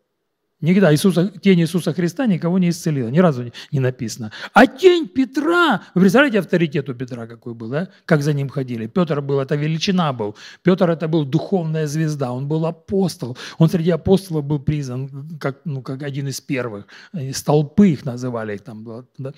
[0.61, 4.31] Никогда Иисуса, тень Иисуса Христа никого не исцелила, ни разу не, написано.
[4.53, 7.87] А тень Петра, вы представляете авторитет у Петра какой был, да?
[8.05, 8.87] как за ним ходили?
[8.87, 10.35] Петр был, это величина был.
[10.61, 13.37] Петр это был духовная звезда, он был апостол.
[13.57, 16.87] Он среди апостолов был признан как, ну, как один из первых.
[17.33, 18.55] Столпы их называли.
[18.55, 19.33] Их там, да?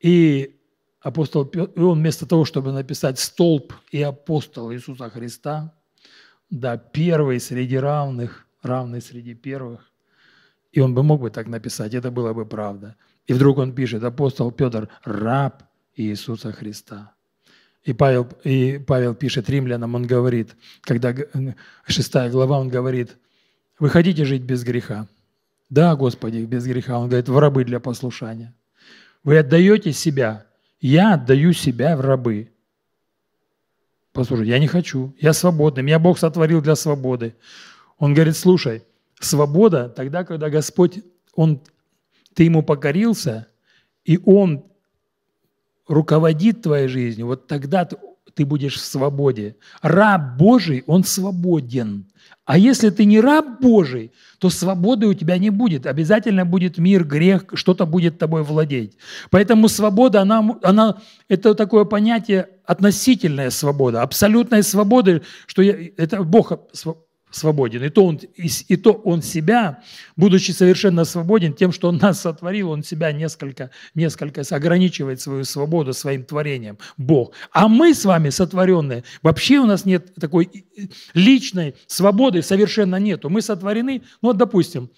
[0.00, 0.54] И
[1.00, 5.74] апостол Петр, он вместо того, чтобы написать столб и апостол Иисуса Христа,
[6.50, 9.87] да, первый среди равных, равный среди первых,
[10.72, 12.96] и он бы мог бы так написать, это было бы правда.
[13.26, 15.62] И вдруг он пишет, апостол Петр, раб
[15.96, 17.12] Иисуса Христа.
[17.84, 21.14] И Павел, и Павел пишет римлянам, он говорит, когда
[21.86, 23.16] шестая глава, он говорит,
[23.78, 25.08] вы хотите жить без греха?
[25.70, 26.98] Да, Господи, без греха.
[26.98, 28.54] Он говорит, в рабы для послушания.
[29.22, 30.46] Вы отдаете себя.
[30.80, 32.52] Я отдаю себя в рабы.
[34.12, 35.14] Послушай, я не хочу.
[35.20, 35.82] Я свободный.
[35.82, 37.36] Меня Бог сотворил для свободы.
[37.98, 38.82] Он говорит, слушай,
[39.20, 41.00] Свобода тогда, когда Господь,
[41.34, 41.62] Он,
[42.34, 43.48] ты Ему покорился,
[44.04, 44.64] и Он
[45.88, 47.96] руководит твоей жизнью, вот тогда ты,
[48.34, 49.56] ты будешь в свободе.
[49.82, 52.06] Раб Божий, он свободен.
[52.44, 55.86] А если ты не раб Божий, то свободы у тебя не будет.
[55.86, 58.96] Обязательно будет мир, грех, что-то будет тобой владеть.
[59.30, 66.52] Поэтому свобода, она, она, это такое понятие относительная свобода, абсолютная свобода, что я, это Бог
[67.30, 67.84] свободен.
[67.84, 69.82] И то, он, и, и то он себя,
[70.16, 75.92] будучи совершенно свободен тем, что он нас сотворил, он себя несколько, несколько ограничивает свою свободу
[75.92, 77.32] своим творением, Бог.
[77.52, 80.64] А мы с вами сотворенные, вообще у нас нет такой
[81.14, 83.30] личной свободы, совершенно нету.
[83.30, 84.90] Мы сотворены, ну вот допустим,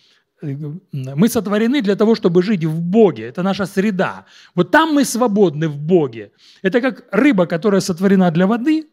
[0.42, 3.24] мы сотворены для того, чтобы жить в Боге.
[3.24, 4.24] Это наша среда.
[4.54, 6.32] Вот там мы свободны в Боге.
[6.62, 8.88] Это как рыба, которая сотворена для воды.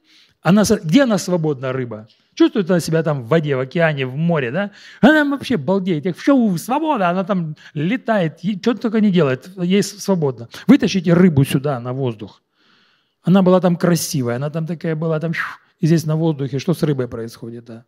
[0.48, 2.08] Она, где она свободна, рыба?
[2.34, 4.72] Чувствует она себя там в воде, в океане, в море, да?
[5.02, 6.06] Она вообще балдеет.
[6.06, 10.48] Их все, свобода, она там летает, что только не делает, ей свободно.
[10.66, 12.42] Вытащите рыбу сюда на воздух.
[13.24, 15.34] Она была там красивая, она там такая была, там,
[15.82, 17.84] и здесь на воздухе, что с рыбой происходит, да?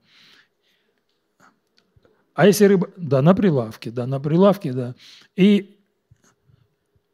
[2.33, 4.95] А если рыба, да, на прилавке, да, на прилавке, да.
[5.37, 5.79] И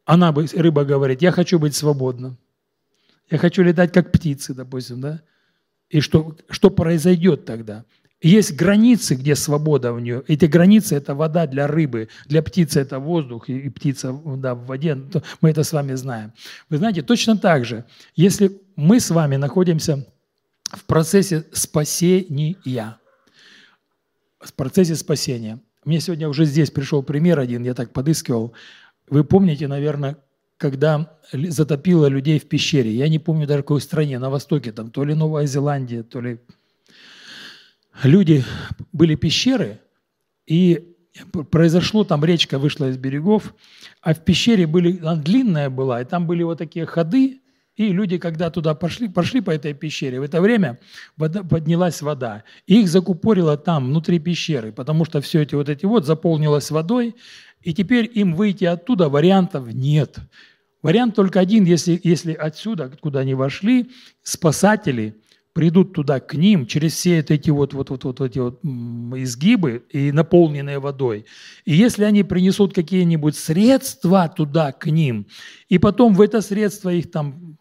[0.06, 2.36] она, рыба говорит, я хочу быть свободна.
[3.30, 5.22] Я хочу летать как птицы, допустим, да.
[5.88, 7.84] И что, что произойдет тогда?
[8.22, 10.24] Есть границы, где свобода в нее.
[10.26, 14.98] Эти границы– это вода для рыбы, для птицы– это воздух, и птица да, в воде.
[15.42, 16.32] Мы это с вами знаем.
[16.70, 20.06] Вы знаете, точно так же, если мы с вами находимся
[20.64, 22.98] в процессе спасения,
[24.40, 25.60] в процессе спасения.
[25.84, 28.54] Мне сегодня уже здесь пришел пример один, я так подыскивал.
[29.08, 30.16] Вы помните, наверное,
[30.58, 32.90] когда затопило людей в пещере.
[32.90, 36.40] Я не помню даже какой стране, на востоке, там то ли Новая Зеландия, то ли...
[38.02, 38.44] Люди,
[38.92, 39.80] были пещеры,
[40.46, 40.94] и
[41.50, 43.54] произошло, там речка вышла из берегов,
[44.02, 47.40] а в пещере были, она длинная была, и там были вот такие ходы,
[47.76, 50.78] И люди, когда туда пошли, пошли по этой пещере, в это время
[51.16, 52.42] вода, поднялась вода.
[52.66, 57.14] И их закупорило там, внутри пещеры, потому что все эти вот эти вот заполнилось водой,
[57.66, 60.16] и теперь им выйти оттуда вариантов нет.
[60.82, 63.90] Вариант только один, если, если отсюда, куда они вошли,
[64.22, 65.16] спасатели–
[65.56, 70.12] придут туда к ним через все эти вот, вот, вот, вот эти вот изгибы и
[70.12, 71.24] наполненные водой.
[71.64, 75.26] И если они принесут какие-нибудь средства туда к ним,
[75.70, 77.56] и потом в это средство их там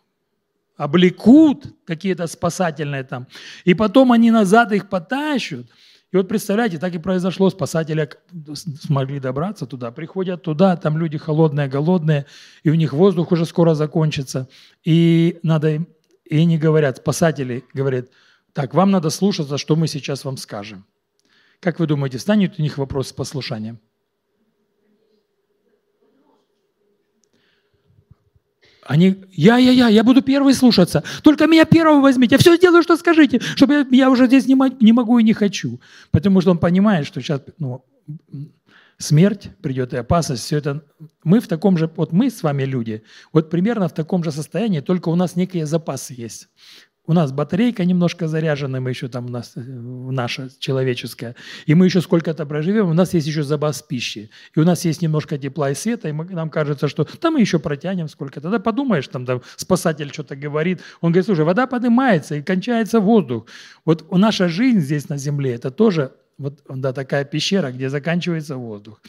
[0.76, 3.28] облекут, какие-то спасательные там,
[3.64, 5.68] и потом они назад их потащут,
[6.12, 8.10] и вот представляете, так и произошло, спасатели
[8.80, 12.26] смогли добраться туда, приходят туда, там люди холодные, голодные,
[12.64, 14.48] и у них воздух уже скоро закончится,
[14.84, 15.88] и надо им
[16.26, 18.10] и они говорят, спасатели говорят,
[18.54, 20.86] так, вам надо слушаться, что мы сейчас вам скажем.
[21.60, 23.80] Как вы думаете, станет у них вопрос с послушанием?
[28.86, 31.04] Они, я, я, я, я буду первый слушаться.
[31.24, 32.36] Только меня первого возьмите.
[32.36, 35.34] Я все сделаю, что скажите, чтобы я, я уже здесь не, не могу и не
[35.34, 35.80] хочу.
[36.12, 37.84] Потому что он понимает, что сейчас ну,
[38.98, 40.86] смерть придет и опасность, все это.
[41.24, 44.82] Мы в таком же, вот мы с вами люди, вот примерно в таком же состоянии,
[44.82, 46.48] только у нас некие запасы есть.
[47.08, 51.36] У нас батарейка немножко заряжена, мы еще там у нас э, наша человеческая,
[51.68, 55.02] и мы еще сколько-то проживем, у нас есть еще запас пищи, и у нас есть
[55.02, 58.42] немножко тепла и света, и мы, нам кажется, что там мы еще протянем сколько-то.
[58.42, 63.46] Тогда подумаешь, там, там спасатель что-то говорит, он говорит, слушай, вода поднимается и кончается воздух.
[63.86, 69.02] Вот наша жизнь здесь на земле, это тоже вот да, такая пещера, где заканчивается воздух.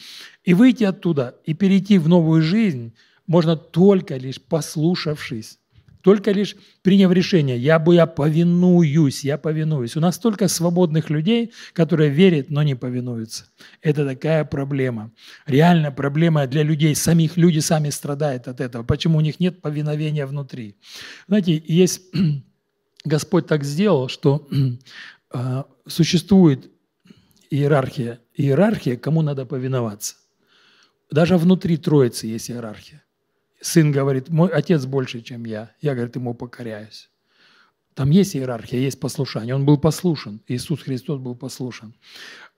[0.43, 2.93] И выйти оттуда и перейти в новую жизнь
[3.25, 5.59] можно только лишь послушавшись,
[6.07, 9.97] только лишь приняв решение, я бы я повинуюсь, я повинуюсь.
[9.97, 13.43] У нас столько свободных людей, которые верят, но не повинуются.
[13.81, 15.11] Это такая проблема.
[15.47, 18.83] Реальная проблема для людей, самих люди сами страдают от этого.
[18.83, 20.77] Почему у них нет повиновения внутри?
[21.27, 22.03] Знаете, есть
[23.03, 24.47] Господь так сделал, что
[25.33, 26.71] э, существует
[27.49, 28.21] иерархия.
[28.33, 30.15] Иерархия, кому надо повиноваться.
[31.11, 33.03] Даже внутри Троицы есть иерархия.
[33.59, 35.71] Сын говорит, мой отец больше, чем я.
[35.81, 37.09] Я, говорит, ему покоряюсь.
[37.95, 39.55] Там есть иерархия, есть послушание.
[39.55, 40.41] Он был послушен.
[40.47, 41.95] Иисус Христос был послушен.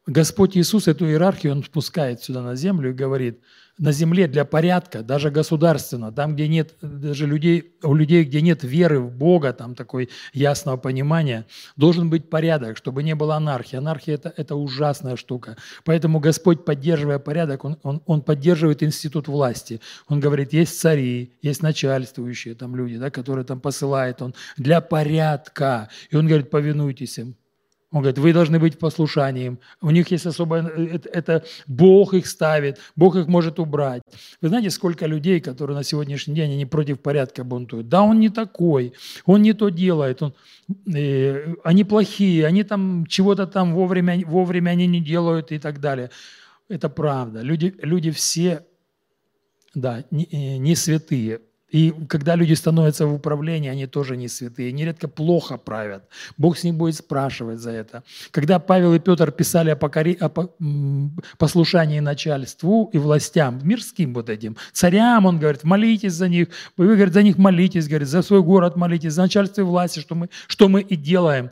[0.05, 3.39] Господь Иисус эту иерархию, Он спускает сюда на землю и говорит–
[3.79, 8.63] на земле для порядка, даже государственно, там, где нет даже людей, у людей, где нет
[8.63, 11.45] веры в Бога, там такой ясного понимания,
[11.77, 13.77] должен быть порядок, чтобы не было анархии.
[13.77, 15.55] Анархия это,– это ужасная штука.
[15.85, 19.79] Поэтому Господь, поддерживая порядок, он, он, он поддерживает институт власти.
[20.09, 25.89] Он говорит, есть цари, есть начальствующие там люди, да, которые там посылает Он для порядка.
[26.09, 27.35] И Он говорит, повинуйтесь им.
[27.91, 29.57] Он говорит, вы должны быть послушанием.
[29.81, 30.63] У них есть особое...
[30.63, 34.03] Это, это Бог их ставит, Бог их может убрать.
[34.41, 37.89] Вы знаете, сколько людей, которые на сегодняшний день, они против порядка бунтуют.
[37.89, 38.93] Да, он не такой,
[39.25, 40.33] он не то делает, он,
[40.95, 46.11] э, они плохие, они там чего-то там вовремя, вовремя они не делают и так далее.
[46.67, 47.41] Это правда.
[47.41, 48.67] Люди, люди все,
[49.73, 51.39] да, не, э, не святые.
[51.71, 56.03] И когда люди становятся в управлении, они тоже не святые, нередко плохо правят.
[56.37, 58.03] Бог с них будет спрашивать за это.
[58.31, 60.17] Когда Павел и Петр писали о, покори...
[60.19, 60.29] о
[61.37, 66.47] послушании начальству и властям, мирским вот этим, царям, он говорит, молитесь за них,
[66.77, 70.15] вы, говорит, за них молитесь, говорит, за свой город молитесь, за начальство и власти, что
[70.15, 71.51] мы, что мы и делаем.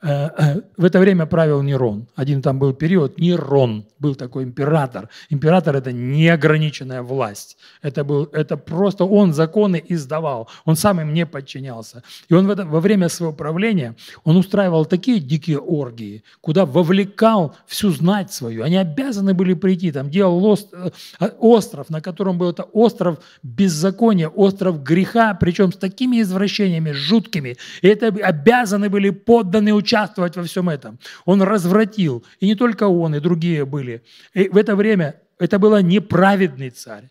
[0.00, 2.06] Э, э, в это время правил Нерон.
[2.14, 5.08] Один там был период, Нерон был такой император.
[5.28, 7.56] Император– это неограниченная власть.
[7.82, 12.04] Это, был, это просто он законы издавал, он сам им не подчинялся.
[12.28, 17.56] И он в это, во время своего правления, он устраивал такие дикие оргии, куда вовлекал
[17.66, 18.62] всю знать свою.
[18.62, 24.80] Они обязаны были прийти, там делал э, остров, на котором был это остров беззакония, остров
[24.84, 27.56] греха, причем с такими извращениями жуткими.
[27.82, 30.98] И это обязаны были подданные участвовать во всем этом.
[31.24, 32.22] Он развратил.
[32.40, 34.02] И не только он, и другие были.
[34.34, 37.04] И в это время это был неправедный царь.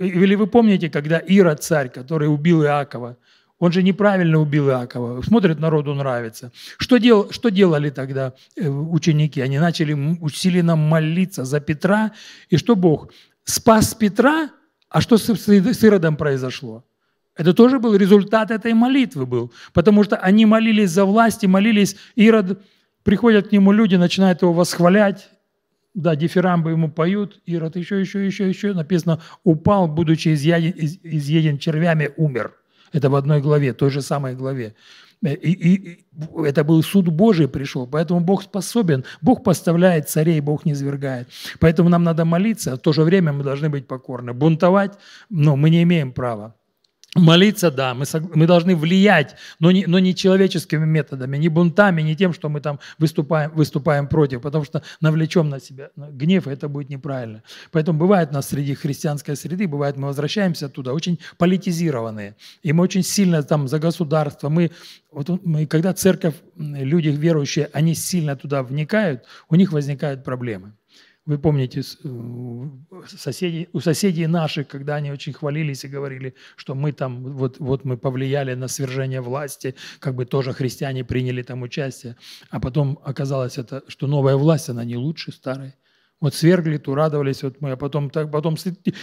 [0.00, 3.16] Или вы помните, когда Ира царь, который убил Иакова,
[3.58, 5.22] он же неправильно убил Иакова.
[5.22, 6.50] Смотрит, народу нравится.
[6.78, 9.42] Что, дел, что делали тогда э, ученики?
[9.42, 12.10] Они начали усиленно молиться за Петра.
[12.50, 13.12] И что Бог?
[13.44, 14.50] Спас Петра,
[14.88, 16.82] а что с Иродом произошло?
[17.36, 19.52] Это тоже был результат этой молитвы был.
[19.72, 21.96] Потому что они молились за власть и молились.
[22.14, 22.62] Ирод,
[23.02, 25.30] приходят к нему люди, начинают его восхвалять.
[25.94, 27.40] Да, дифирамбы ему поют.
[27.46, 28.72] Ирод еще, еще, еще, еще.
[28.72, 32.54] Написано, упал, будучи изъеден, изъеден червями, умер.
[32.92, 34.74] Это в одной главе, той же самой главе.
[35.22, 36.06] И, и, и
[36.44, 39.04] это был суд Божий пришел, поэтому Бог способен.
[39.22, 41.28] Бог поставляет царей, Бог не свергает.
[41.60, 44.32] Поэтому нам надо молиться, а в то же время мы должны быть покорны.
[44.32, 44.92] Бунтовать,
[45.30, 46.54] но мы не имеем права.
[47.14, 48.04] Молиться, да, мы,
[48.34, 52.60] мы должны влиять, но не, но не человеческими методами, не бунтами, не тем, что мы
[52.60, 57.44] там выступаем, выступаем против, потому что навлечем на себя гнев, и это будет неправильно.
[57.70, 62.34] Поэтому бывает у нас среди христианской среды, бывает мы возвращаемся туда, очень политизированные,
[62.64, 64.72] и мы очень сильно там за государство, мы,
[65.12, 70.72] вот мы, когда церковь, люди верующие, они сильно туда вникают, у них возникают проблемы.
[71.26, 72.68] Вы помните, э,
[73.06, 77.84] соседи, у соседей наших, когда они очень хвалились и говорили, что мы там, вот, вот
[77.86, 82.16] мы повлияли на свержение власти, как бы тоже христиане приняли там участие,
[82.50, 85.72] а потом оказалось, это, что новая власть, она не лучше старой.
[86.20, 88.56] Вот свергли, то радовались, вот мы, а потом, так, потом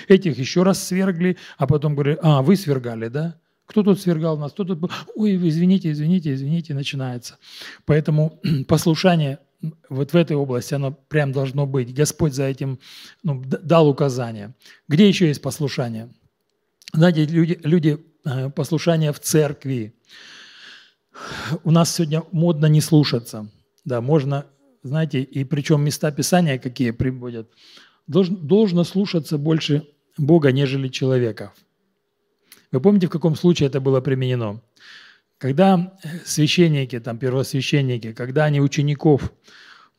[0.07, 3.39] этих еще раз свергли, а потом говорили, а, вы свергали, да?
[3.65, 4.51] Кто тут свергал нас?
[4.51, 4.91] Кто тут...
[5.15, 7.37] Ой, извините, извините, извините, начинается.
[7.85, 9.39] Поэтому послушание
[9.89, 11.93] вот в этой области оно прям должно быть.
[11.93, 12.79] Господь за этим
[13.23, 14.55] ну, дал указания.
[14.87, 16.09] Где еще есть послушание?
[16.93, 19.93] Знаете, люди, люди э, послушание в церкви.
[21.63, 23.49] У нас сегодня модно не слушаться.
[23.85, 24.45] Да, можно,
[24.83, 27.49] знаете, и причем места Писания какие приводят.
[28.07, 29.87] Должно, должно слушаться больше
[30.17, 31.51] Бога, нежели человеков.
[32.71, 34.61] Вы помните, в каком случае это было применено?
[35.41, 39.33] Когда священники, там, первосвященники, когда они учеников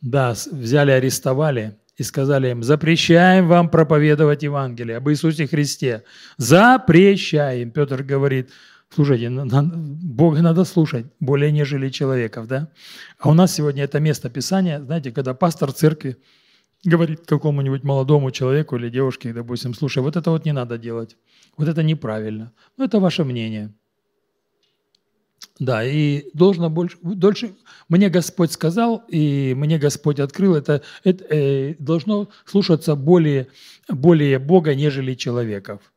[0.01, 6.05] да, взяли, арестовали и сказали им, запрещаем вам проповедовать Евангелие об Иисусе Христе.
[6.37, 7.73] Запрещаем.
[7.73, 8.51] Петр говорит,
[8.95, 12.69] слушайте, Бога надо слушать, более нежели человеков, да?
[13.19, 16.19] А у нас сегодня это место Писания, знаете, когда пастор церкви
[16.85, 21.17] говорит какому-нибудь молодому человеку или девушке, допустим, слушай, вот это вот не надо делать,
[21.57, 22.53] вот это неправильно.
[22.77, 23.75] Ну, это ваше мнение–
[25.59, 27.55] да, и должно больше, дольше,
[27.89, 33.49] мне Господь сказал, и мне Господь открыл, это, это э, должно слушаться более,
[33.89, 35.92] более Бога, нежели человеков.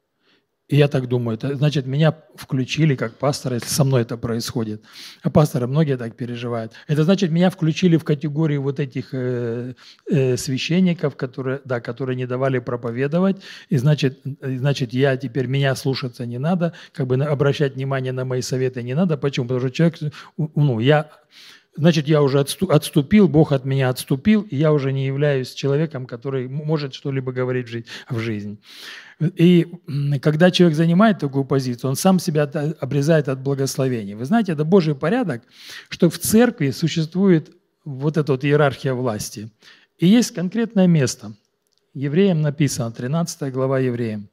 [0.68, 4.82] И я так думаю, это значит, меня включили как пастора, если со мной это происходит.
[5.22, 6.74] А пасторы многие так переживают.
[6.88, 9.76] Это значит, меня включили в категорию вот этих э,
[10.10, 13.38] э, священников, которые, да, которые не давали проповедовать.
[13.70, 18.42] И значит, значит, я теперь, меня слушаться не надо, как бы обращать внимание на мои
[18.42, 19.18] советы не надо.
[19.18, 19.46] Почему?
[19.46, 20.00] Потому что человек,
[20.38, 21.12] ну, я
[21.76, 26.48] значит, я уже отступил, Бог от меня отступил, и я уже не являюсь человеком, который
[26.48, 28.60] может что-либо говорить в жизнь.
[29.20, 29.68] И
[30.22, 32.44] когда человек занимает такую позицию, он сам себя
[32.80, 34.16] обрезает от благословения.
[34.18, 35.44] Вы знаете, это Божий порядок,
[35.90, 37.52] что в церкви существует
[37.86, 39.50] вот эта вот иерархия власти.
[39.98, 41.34] И есть конкретное место.
[41.94, 44.28] Евреям написано, 13 глава Евреям.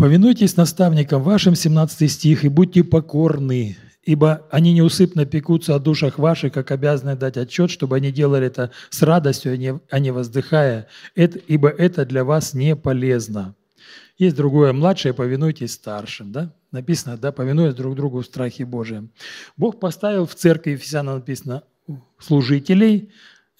[0.00, 6.54] «Повинуйтесь наставникам вашим» 17 стих, «и будьте покорны, ибо они неусыпно пекутся о душах ваших,
[6.54, 9.52] как обязаны дать отчет, чтобы они делали это с радостью,
[9.90, 13.54] а не а воздыхая, это, ибо это для вас не полезно».
[14.16, 16.54] Есть другое, младшее, повинуйтесь старшим, да?
[16.72, 19.10] Написано, да, повинуясь друг другу в страхе Божьем.
[19.58, 21.62] Бог поставил в церкви, Ефесянам написано,
[22.18, 23.10] служителей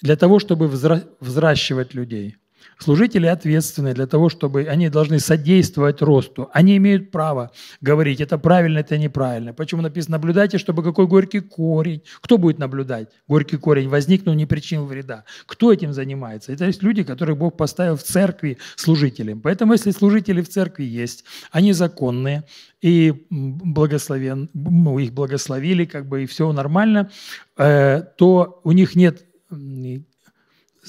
[0.01, 2.39] для того, чтобы взращивать людей.
[2.83, 6.49] Служители ответственны для того, чтобы они должны содействовать росту.
[6.55, 7.51] Они имеют право
[7.83, 9.53] говорить, это правильно, это неправильно.
[9.53, 12.03] Почему написано, наблюдайте, чтобы какой горький корень.
[12.23, 13.09] Кто будет наблюдать?
[13.29, 15.25] Горький корень возникнул, не причинил вреда.
[15.45, 16.53] Кто этим занимается?
[16.53, 19.43] Это есть люди, которых Бог поставил в церкви служителем.
[19.43, 22.45] Поэтому, если служители в церкви есть, они законные,
[22.81, 27.11] и благословен, ну, их благословили, как бы, и все нормально,
[27.59, 29.27] э, то у них нет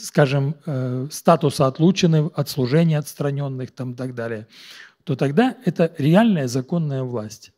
[0.06, 4.48] скажем, э, статуса отлученных от служения отстраненных там, и так далее,
[5.04, 7.52] то тогда это реальная законная власть,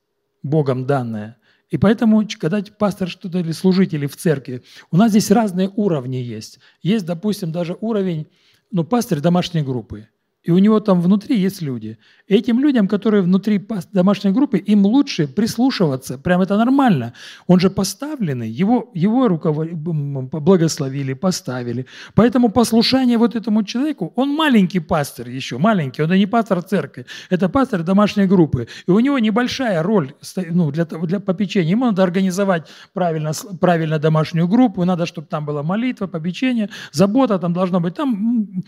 [0.43, 1.37] Богом данная.
[1.69, 6.59] И поэтому, когда пастор что-то или служители в церкви, у нас здесь разные уровни есть.
[6.81, 8.27] Есть, допустим, даже уровень,
[8.71, 10.07] ну, пастырь домашней группы.
[10.43, 11.97] И у него там внутри есть люди.
[12.27, 16.17] Этим людям, которые внутри домашней группы, им лучше прислушиваться.
[16.17, 17.13] Прям это нормально.
[17.47, 19.71] Он же поставленный, его, его руковод...
[19.71, 21.85] благословили, поставили.
[22.13, 27.47] Поэтому послушание вот этому человеку, он маленький пастор еще, маленький, он не пастор церкви, это
[27.47, 28.67] пастор домашней группы.
[28.87, 30.13] И у него небольшая роль
[30.49, 31.71] ну, для, для попечения.
[31.71, 33.31] Ему надо организовать правильно,
[33.61, 37.95] правильно домашнюю группу, надо, чтобы там была молитва, попечение, забота там должно быть.
[37.95, 38.63] Там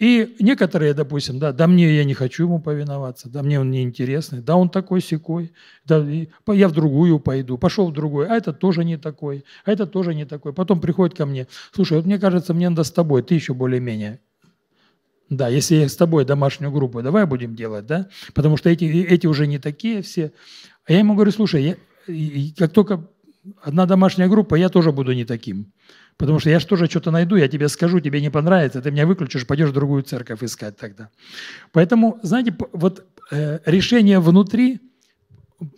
[0.00, 3.82] и некоторые, допустим, да, да мне я не хочу ему повиноваться, да мне он не
[3.82, 5.52] интересный, да он такой секой,
[5.84, 6.02] да
[6.48, 10.14] я в другую пойду, пошел в другой, а это тоже не такой, а это тоже
[10.14, 10.54] не такой.
[10.54, 14.20] Потом приходит ко мне, слушай, вот мне кажется, мне надо с тобой, ты еще более-менее.
[15.28, 19.26] Да, если я с тобой домашнюю группу, давай будем делать, да, потому что эти, эти
[19.26, 20.32] уже не такие все.
[20.86, 21.76] А я ему говорю, слушай,
[22.08, 23.06] я, как только
[23.62, 25.74] одна домашняя группа, я тоже буду не таким.
[26.20, 29.06] Потому что я же тоже что-то найду, я тебе скажу, тебе не понравится, ты меня
[29.06, 31.08] выключишь, пойдешь в другую церковь искать тогда.
[31.72, 34.80] Поэтому, знаете, вот э, решение внутри,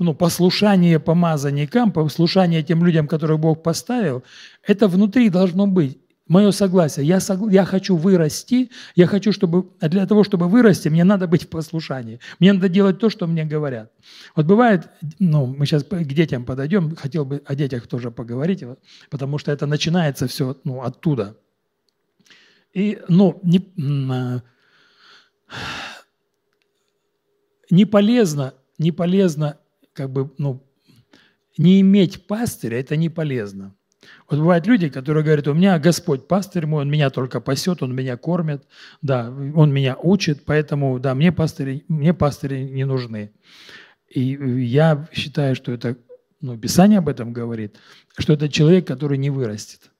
[0.00, 4.24] ну, послушание помазанникам, послушание тем людям, которых Бог поставил,
[4.66, 5.98] это внутри должно быть
[6.32, 7.06] мое согласие.
[7.06, 7.52] Я, согла...
[7.52, 9.66] я хочу вырасти, я хочу, чтобы...
[9.80, 12.20] Для того, чтобы вырасти, мне надо быть в послушании.
[12.40, 13.92] Мне надо делать то, что мне говорят.
[14.34, 18.64] Вот бывает, ну, мы сейчас к детям подойдем, хотел бы о детях тоже поговорить,
[19.10, 21.36] потому что это начинается все ну, оттуда.
[22.72, 23.60] И, ну, не,
[24.10, 24.42] а,
[27.70, 29.58] не полезно, не полезно,
[29.92, 30.66] как бы, ну,
[31.58, 33.74] не иметь пастыря, это не полезно.
[34.28, 37.94] Вот бывают люди, которые говорят, у меня Господь пастырь мой, Он меня только пасет, Он
[37.94, 38.64] меня кормит,
[39.00, 43.32] да, Он меня учит, поэтому, да, мне пастыри, мне пастыри не нужны.
[44.08, 45.96] И я считаю, что это,
[46.40, 47.76] ну, Писание об этом говорит,
[48.18, 49.90] что это человек, который не вырастет.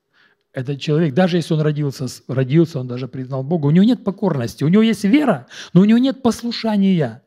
[0.52, 4.64] Этот человек, даже если он родился, родился, он даже признал Бога, у него нет покорности,
[4.64, 7.22] у него есть вера, но у него нет послушания.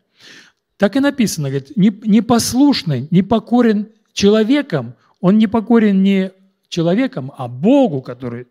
[0.78, 6.32] Так и написано, говорит, непослушный, непокорен человеком, он не покорен не
[6.70, 8.48] человеком, а Богу, который...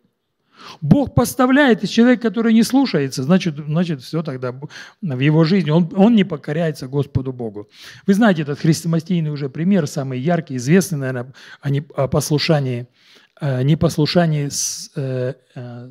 [0.81, 4.55] Бог поставляет, и человек, который не слушается, значит, значит все тогда
[5.03, 7.69] в его жизни, он, он не покоряется Господу Богу.
[8.07, 12.87] Вы знаете этот хрестоматийный уже пример, самый яркий, известный, наверное, о, не, послушании,
[13.41, 14.49] непослушании
[14.97, 15.91] э, э,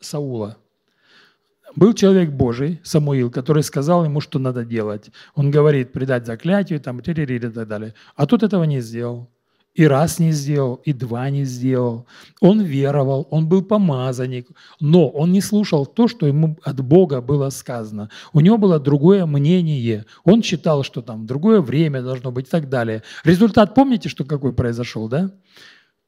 [0.00, 0.56] Саула.
[1.76, 5.10] Был человек Божий, Самуил, который сказал ему, что надо делать.
[5.34, 7.94] Он говорит, предать заклятию, там, и так далее.
[8.16, 9.30] А тот этого не сделал.
[9.74, 12.06] И раз не сделал, и два не сделал.
[12.40, 14.48] Он веровал, он был помазанник,
[14.80, 18.10] но он не слушал то, что ему от Бога было сказано.
[18.32, 20.06] У него было другое мнение.
[20.24, 23.04] Он считал, что там другое время должно быть и так далее.
[23.24, 25.30] Результат помните, что какой произошел, да?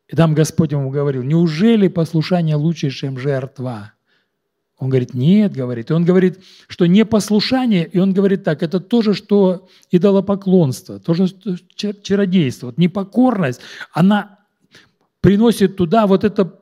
[0.09, 3.93] И там Господь ему говорил, неужели послушание лучше, чем жертва?
[4.83, 5.91] Он говорит, нет, говорит.
[5.91, 11.15] И он говорит, что непослушание, и он говорит так, это то же, что идолопоклонство, то
[11.15, 12.67] же, что чародейство.
[12.67, 13.61] Вот непокорность,
[13.93, 14.41] она
[15.21, 16.59] приносит туда вот это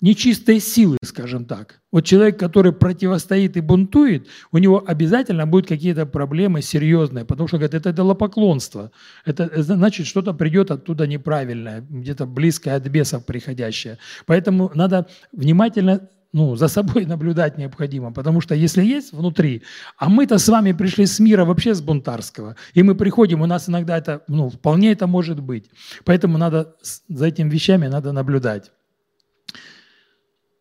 [0.00, 1.80] нечистой силы, скажем так.
[1.90, 7.56] Вот человек, который противостоит и бунтует, у него обязательно будут какие-то проблемы серьезные, потому что
[7.56, 8.92] говорит, это идолопоклонство.
[9.24, 13.98] Это значит, что-то придет оттуда неправильное, где-то близкое от бесов приходящее.
[14.26, 19.62] Поэтому надо внимательно ну, за собой наблюдать необходимо, потому что если есть внутри,
[19.96, 23.68] а мы-то с вами пришли с мира вообще с бунтарского, и мы приходим, у нас
[23.68, 25.70] иногда это, ну, вполне это может быть.
[26.04, 26.76] Поэтому надо,
[27.08, 28.70] за этими вещами надо наблюдать.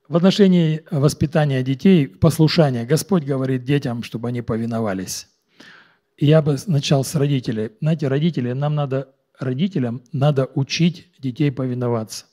[0.08, 5.28] В отношении воспитания детей, послушания, Господь говорит детям, чтобы они повиновались.
[6.18, 7.72] Я бы начал с родителей.
[7.80, 12.26] Знаете, родители, нам надо, родителям надо учить детей повиноваться.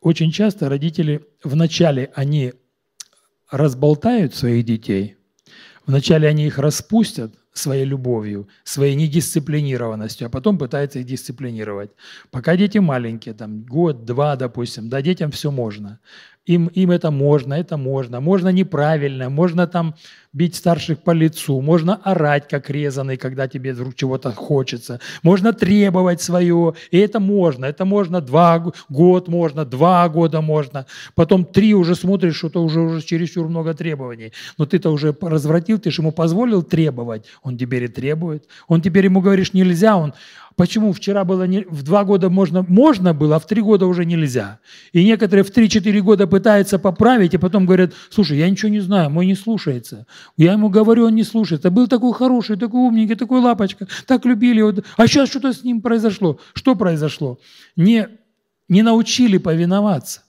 [0.00, 2.52] Очень часто родители вначале они
[3.50, 5.16] разболтают своих детей,
[5.86, 11.90] вначале они их распустят своей любовью, своей недисциплинированностью, а потом пытаются их дисциплинировать.
[12.30, 15.98] Пока дети маленькие, там год, два, допустим, да, детям все можно
[16.48, 18.20] им, им это можно, это можно.
[18.20, 19.94] Можно неправильно, можно там
[20.32, 25.00] бить старших по лицу, можно орать, как резанный, когда тебе вдруг чего-то хочется.
[25.22, 27.66] Можно требовать свое, и это можно.
[27.66, 30.86] Это можно два год можно, два года можно.
[31.14, 34.32] Потом три уже смотришь, что-то уже, уже чересчур много требований.
[34.58, 37.26] Но ты-то уже развратил, ты же ему позволил требовать.
[37.42, 38.48] Он теперь и требует.
[38.68, 40.14] Он теперь ему говоришь, нельзя, он
[40.58, 44.04] Почему вчера было не, в два года можно, можно было, а в три года уже
[44.04, 44.58] нельзя?
[44.92, 49.08] И некоторые в три-четыре года пытаются поправить, и потом говорят, слушай, я ничего не знаю,
[49.08, 50.04] мой не слушается.
[50.36, 51.70] Я ему говорю, он не слушается.
[51.70, 54.58] Был такой хороший, такой умненький, такой лапочка, так любили.
[54.58, 56.40] его, А сейчас что-то с ним произошло.
[56.54, 57.38] Что произошло?
[57.76, 58.08] Не,
[58.68, 60.22] не научили повиноваться.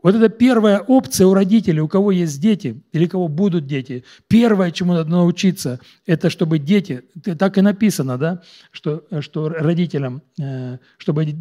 [0.00, 4.04] Вот это первая опция у родителей, у кого есть дети или у кого будут дети.
[4.28, 7.02] Первое, чему надо научиться, это чтобы дети,
[7.36, 11.34] так и написано, да, что, что родителям, э, чтобы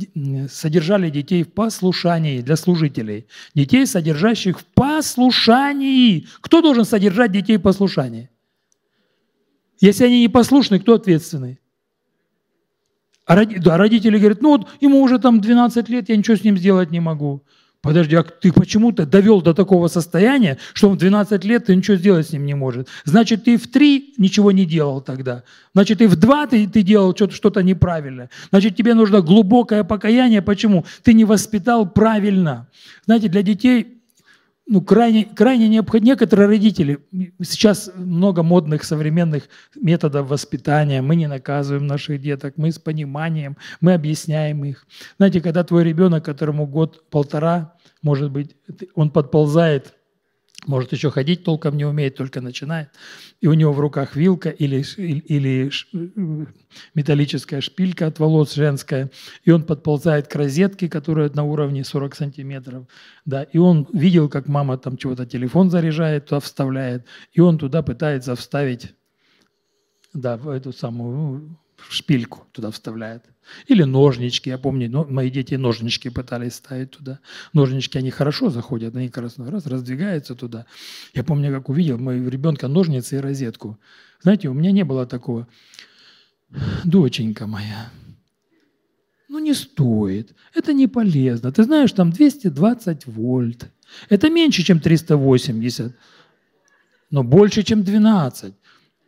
[0.50, 3.28] содержали детей в послушании для служителей.
[3.54, 6.26] Детей, содержащих в послушании.
[6.42, 8.32] Кто должен содержать детей в послушании?
[9.80, 11.60] Если они не послушны, кто ответственный?
[13.28, 16.90] А родители говорят, ну вот ему уже там 12 лет, я ничего с ним сделать
[16.90, 17.44] не могу.
[17.82, 22.28] Подожди, а ты почему-то довел до такого состояния, что в 12 лет ты ничего сделать
[22.28, 22.88] с ним не может.
[23.06, 25.44] Значит, ты в 3 ничего не делал тогда.
[25.74, 28.30] Значит, ты в 2 ты, ты делал что-то неправильное.
[28.50, 30.42] Значит, тебе нужно глубокое покаяние.
[30.42, 30.86] Почему?
[31.04, 32.68] Ты не воспитал правильно.
[33.06, 33.97] Знаете, для детей
[34.68, 36.12] ну, крайне, крайне необходимо.
[36.12, 37.00] Некоторые родители,
[37.42, 43.94] сейчас много модных современных методов воспитания, мы не наказываем наших деток, мы с пониманием, мы
[43.94, 44.86] объясняем их.
[45.18, 48.56] Знаете, когда твой ребенок, которому год-полтора, может быть,
[48.94, 49.94] он подползает
[50.68, 52.90] может еще ходить толком не умеет, только начинает.
[53.42, 55.72] И у него в руках вилка или, или
[56.94, 59.10] металлическая шпилька от волос женская.
[59.44, 62.88] И он подползает к розетке, которая на уровне 40 сантиметров.
[63.26, 67.06] Да, и он видел, как мама там чего-то телефон заряжает, туда вставляет.
[67.34, 68.94] И он туда пытается вставить
[70.14, 71.58] да, в эту самую
[71.90, 73.24] шпильку туда вставляет.
[73.68, 74.50] Или ножнички.
[74.50, 77.20] Я помню, ну, мои дети ножнички пытались ставить туда.
[77.54, 80.66] Ножнички, они хорошо заходят, они как раз, раз раздвигаются туда.
[81.14, 83.80] Я помню, как увидел моего ребенка ножницы и розетку.
[84.22, 85.48] Знаете, у меня не было такого.
[86.84, 87.90] Доченька моя,
[89.28, 91.52] ну не стоит, это не полезно.
[91.52, 93.70] Ты знаешь, там 220 вольт.
[94.10, 95.94] Это меньше, чем 380,
[97.12, 98.54] но больше, чем 12.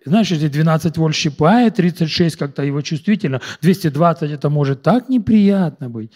[0.06, 6.12] Знаешь, если 12 вольт щипает, 36 как-то его чувствительно, 220 это может так неприятно быть.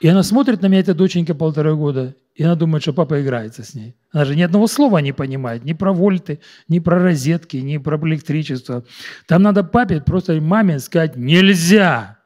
[0.00, 3.64] И она смотрит на меня, эта доченька полтора года, и она думает, что папа играется
[3.64, 3.96] с ней.
[4.12, 7.98] Она же ни одного слова не понимает, ни про вольты, ни про розетки, ни про
[7.98, 8.84] электричество.
[9.26, 12.18] Там надо папе, просто маме сказать «нельзя».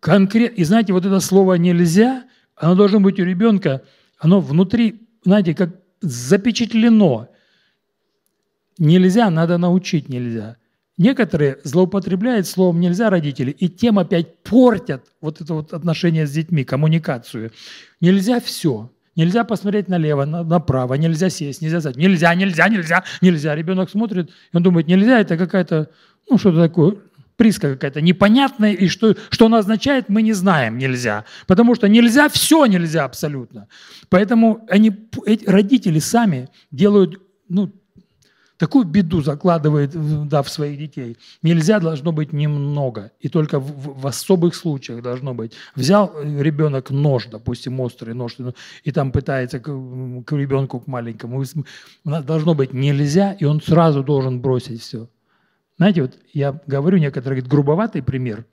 [0.00, 0.54] Конкрет...
[0.54, 3.82] И знаете, вот это слово «нельзя», оно должно быть у ребенка,
[4.18, 7.28] оно внутри, знаете, как запечатлено–
[8.78, 10.56] Нельзя, надо научить нельзя.
[10.96, 16.64] Некоторые злоупотребляют словом «нельзя» родители, и тем опять портят вот это вот отношение с детьми,
[16.64, 17.52] коммуникацию.
[18.00, 18.90] Нельзя все.
[19.14, 21.96] Нельзя посмотреть налево, направо, нельзя сесть, нельзя сесть.
[21.96, 23.54] Нельзя, нельзя, нельзя, нельзя.
[23.54, 25.90] Ребенок смотрит, и он думает, нельзя, это какая-то,
[26.30, 26.96] ну, что-то такое,
[27.36, 31.24] приска какая-то непонятная, и что, что она означает, мы не знаем, нельзя.
[31.46, 33.68] Потому что нельзя, все нельзя абсолютно.
[34.08, 34.92] Поэтому они,
[35.26, 37.72] эти родители сами делают ну,
[38.58, 39.92] такую беду закладывает
[40.28, 41.16] да, в своих детей.
[41.42, 43.12] Нельзя, должно быть немного.
[43.20, 45.52] И только в, в особых случаях должно быть.
[45.74, 48.36] Взял ребенок нож, допустим, острый нож,
[48.82, 51.44] и там пытается к, к ребенку, к маленькому.
[52.04, 55.08] Должно быть нельзя, и он сразу должен бросить все.
[55.78, 58.44] Знаете, вот я говорю некоторый грубоватый пример,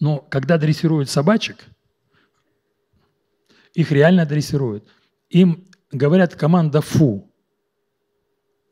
[0.00, 1.64] но когда дрессируют собачек,
[3.74, 4.84] их реально дрессируют.
[5.30, 7.30] Им говорят команда «фу»,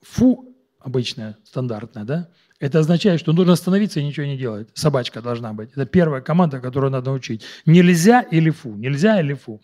[0.04, 2.28] фу обычная, стандартная, да,
[2.60, 4.68] это означает, что нужно остановиться и ничего не делать.
[4.74, 5.70] Собачка должна быть.
[5.72, 7.42] Это первая команда, которую надо учить.
[7.66, 9.60] Нельзя или фу, нельзя или фу.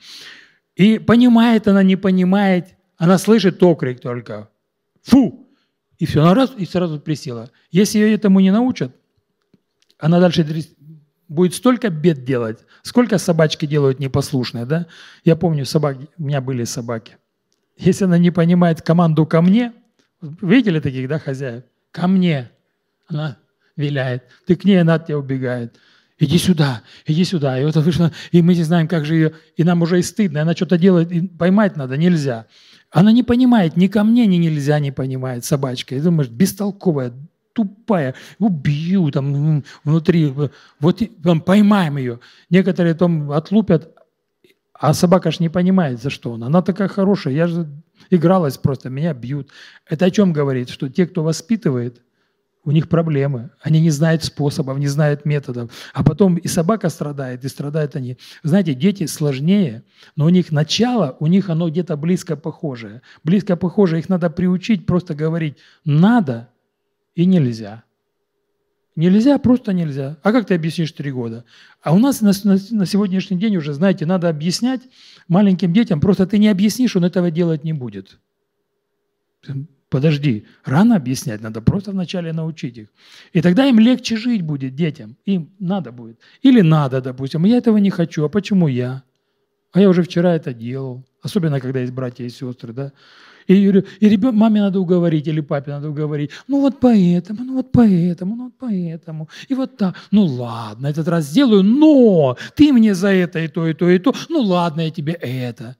[0.76, 4.48] И понимает она, не понимает, она слышит окрик только.
[5.02, 5.46] Фу!
[5.98, 7.50] И все, она раз и сразу присела.
[7.70, 8.96] Если ее этому не научат,
[9.98, 10.46] она дальше
[11.28, 14.86] будет столько бед делать, сколько собачки делают непослушные, да?
[15.24, 17.18] Я помню, собаки, у меня были собаки.
[17.76, 19.72] Если она не понимает команду ко мне,
[20.20, 21.64] Видели таких, да, хозяев?
[21.92, 22.50] Ко мне.
[23.08, 23.36] Она
[23.76, 24.24] виляет.
[24.46, 25.76] Ты к ней, она от тебя убегает.
[26.18, 27.58] Иди сюда, иди сюда.
[27.58, 30.42] И вот вышло, и мы не знаем, как же ее, и нам уже и стыдно,
[30.42, 32.44] она что-то делает, и поймать надо, нельзя.
[32.90, 35.94] Она не понимает, ни ко мне, ни нельзя не понимает собачка.
[35.94, 37.14] И думаешь, бестолковая,
[37.54, 40.34] тупая, убью там внутри,
[40.78, 42.20] вот там, поймаем ее.
[42.50, 43.96] Некоторые там отлупят,
[44.74, 46.48] а собака ж не понимает, за что она.
[46.48, 47.66] Она такая хорошая, я же
[48.08, 49.50] игралась просто, меня бьют.
[49.86, 50.70] Это о чем говорит?
[50.70, 52.02] Что те, кто воспитывает,
[52.64, 53.50] у них проблемы.
[53.62, 55.70] Они не знают способов, не знают методов.
[55.94, 58.18] А потом и собака страдает, и страдают они.
[58.42, 59.82] Знаете, дети сложнее,
[60.16, 63.02] но у них начало, у них оно где-то близко похожее.
[63.24, 66.48] Близко похожее, их надо приучить просто говорить «надо»
[67.14, 67.84] и «нельзя».
[69.00, 70.18] Нельзя, просто нельзя.
[70.22, 71.46] А как ты объяснишь три года?
[71.82, 74.82] А у нас на, на, на сегодняшний день уже, знаете, надо объяснять
[75.26, 78.18] маленьким детям, просто ты не объяснишь, он этого делать не будет.
[79.88, 82.88] Подожди, рано объяснять, надо просто вначале научить их.
[83.32, 86.18] И тогда им легче жить будет детям, им надо будет.
[86.42, 89.02] Или надо, допустим, я этого не хочу, а почему я?
[89.72, 92.92] А я уже вчера это делал, особенно когда есть братья и сестры, да.
[93.46, 96.30] И, и ребен, маме надо уговорить или папе надо уговорить.
[96.46, 99.28] Ну вот поэтому, ну вот поэтому, ну вот поэтому.
[99.48, 99.96] И вот так.
[100.10, 103.98] Ну ладно, этот раз сделаю, но ты мне за это и то, и то, и
[103.98, 104.14] то.
[104.28, 105.76] Ну ладно, я тебе это.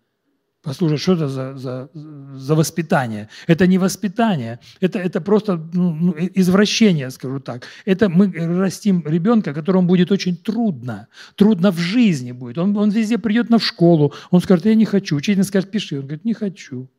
[0.62, 1.88] Послушай, что это за, за,
[2.34, 3.28] за воспитание?
[3.46, 7.64] Это не воспитание, это, это просто ну, ну извращение, скажу так.
[7.86, 12.58] Это мы растим ребенка, которому будет очень трудно, трудно в жизни будет.
[12.58, 15.16] Он, он везде придет на школу, он скажет, я не хочу.
[15.16, 15.96] Учитель скажет, пиши.
[15.96, 16.90] Он говорит, не хочу.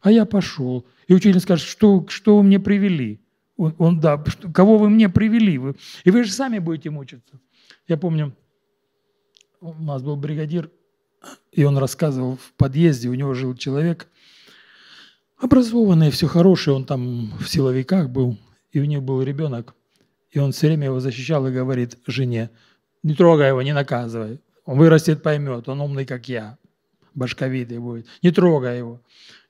[0.00, 0.86] А я пошел.
[1.08, 3.20] И учитель скажет, что, что вы мне привели?
[3.56, 5.58] Он, он да, что, кого вы мне привели?
[5.58, 7.40] Вы, и вы же сами будете мучиться.
[7.88, 8.32] Я помню,
[9.60, 10.70] у нас был бригадир,
[11.52, 14.08] и он рассказывал в подъезде, у него жил человек,
[15.38, 18.38] образованный, все хорошее, он там в силовиках был,
[18.72, 19.74] и у него был ребенок,
[20.30, 22.50] и он все время его защищал и говорит жене,
[23.02, 26.58] не трогай его, не наказывай, он вырастет, поймет, он умный, как я.
[27.14, 28.06] башковитый будет.
[28.22, 29.00] Не трогай его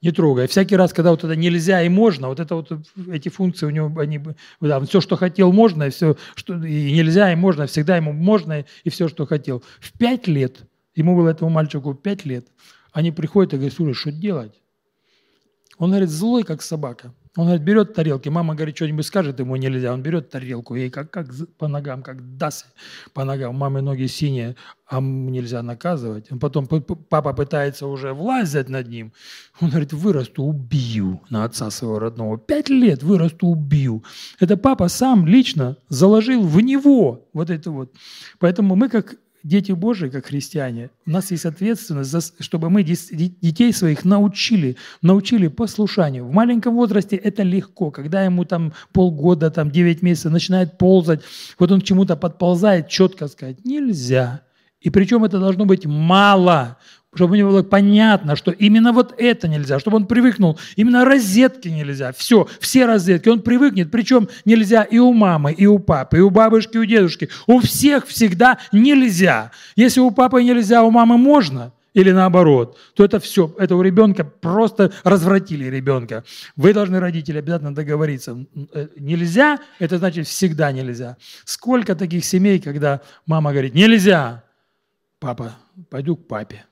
[0.01, 0.47] не трогай.
[0.47, 2.71] Всякий раз, когда вот это нельзя и можно, вот это вот
[3.11, 4.21] эти функции у него, они,
[4.61, 8.65] да, все, что хотел, можно, и все, что и нельзя, и можно, всегда ему можно,
[8.85, 9.63] и все, что хотел.
[9.81, 10.61] В пять лет,
[10.99, 12.49] ему было этому мальчику пять лет,
[12.93, 14.61] они приходят и говорят, слушай, что делать?
[15.79, 17.15] Он говорит, злой, как собака.
[17.37, 19.93] Он говорит, берет тарелки, мама говорит, что-нибудь скажет, ему нельзя.
[19.93, 22.67] Он берет тарелку, ей как, как по ногам, как даст
[23.13, 23.55] по ногам.
[23.55, 24.57] Мамы ноги синие,
[24.89, 26.31] а нельзя наказывать.
[26.41, 29.13] Потом папа пытается уже влазить над ним.
[29.61, 32.39] Он говорит, вырасту, убью на отца своего родного.
[32.39, 34.03] Пять лет вырасту, убью.
[34.41, 37.95] Это папа сам лично заложил в него вот это вот.
[38.41, 44.05] Поэтому мы как дети Божии, как христиане, у нас есть ответственность, чтобы мы детей своих
[44.05, 46.25] научили, научили послушанию.
[46.25, 51.21] В маленьком возрасте это легко, когда ему там полгода, там 9 месяцев начинает ползать,
[51.59, 54.43] вот он к чему-то подползает, четко сказать, нельзя.
[54.81, 56.79] И причем это должно быть мало
[57.19, 61.67] чтобы у него было понятно, что именно вот это нельзя, чтобы он привыкнул, именно розетки
[61.67, 66.21] нельзя, все, все розетки, он привыкнет, причем нельзя и у мамы, и у папы, и
[66.21, 69.51] у бабушки, и у дедушки, у всех всегда нельзя.
[69.75, 74.23] Если у папы нельзя, у мамы можно, или наоборот, то это все, это у ребенка
[74.23, 76.23] просто развратили ребенка.
[76.55, 78.47] Вы должны, родители, обязательно договориться.
[78.75, 81.17] Э, нельзя, это значит всегда нельзя.
[81.45, 84.45] Сколько таких семей, когда мама говорит, нельзя,
[85.19, 85.57] папа,
[85.91, 86.65] пойду к папе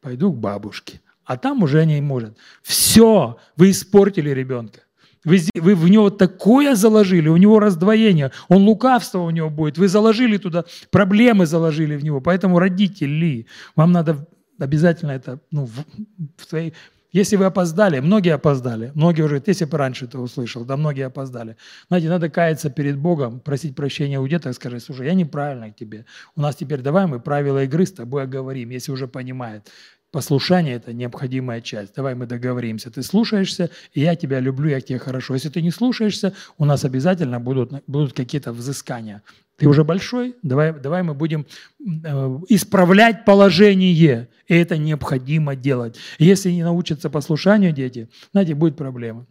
[0.00, 1.00] пойду к бабушке.
[1.24, 2.36] А там уже не может.
[2.62, 4.80] Все, вы испортили ребенка.
[5.24, 9.76] Вы, вы в него такое заложили, у него раздвоение, он лукавство у него будет.
[9.76, 12.20] Вы заложили туда, проблемы заложили в него.
[12.20, 13.46] Поэтому родители,
[13.76, 14.26] вам надо
[14.58, 15.84] обязательно это ну, в,
[16.36, 16.72] в своей
[17.12, 21.56] если вы опоздали, многие опоздали, многие уже, если бы раньше это услышал, да, многие опоздали.
[21.88, 26.04] Знаете, надо каяться перед Богом, просить прощения у деток, сказать, слушай, я неправильно к тебе.
[26.36, 29.70] У нас теперь давай мы правила игры с тобой оговорим, если уже понимает.
[30.10, 31.94] Послушание– это необходимая часть.
[31.94, 32.90] Давай мы договоримся.
[32.90, 35.34] Ты слушаешься, и я тебя люблю, я к тебе хорошо.
[35.34, 39.22] Если ты не слушаешься, у нас обязательно будут, будут какие-то взыскания.
[39.58, 41.44] Ты уже большой, давай, давай мы будем
[41.80, 41.84] э,
[42.48, 44.28] исправлять положение.
[44.46, 45.96] И это необходимо делать.
[46.20, 49.26] Если не научатся послушанию дети, знаете, будет проблема.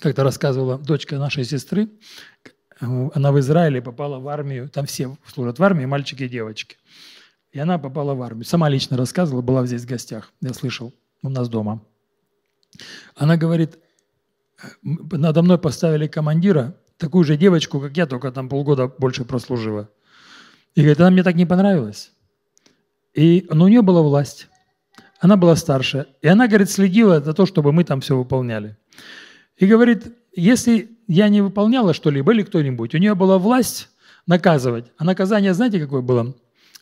[0.00, 1.90] Как-то рассказывала дочка нашей сестры,
[2.80, 6.78] э, она в Израиле попала в армию, там все служат в армии, мальчики и девочки.
[7.52, 8.46] И она попала в армию.
[8.46, 11.84] Сама лично рассказывала, была здесь в гостях, я слышал, у нас дома.
[13.16, 13.78] Она говорит,
[14.82, 19.88] надо мной поставили командира, такую же девочку, как я, только там полгода больше прослужила.
[20.74, 22.12] И говорит, она мне так не понравилась.
[23.14, 24.48] И, но у нее была власть.
[25.20, 26.06] Она была старше.
[26.22, 28.76] И она, говорит, следила за то, чтобы мы там все выполняли.
[29.56, 33.90] И говорит, если я не выполняла что-либо или кто-нибудь, у нее была власть
[34.26, 34.86] наказывать.
[34.96, 36.34] А наказание, знаете, какое было?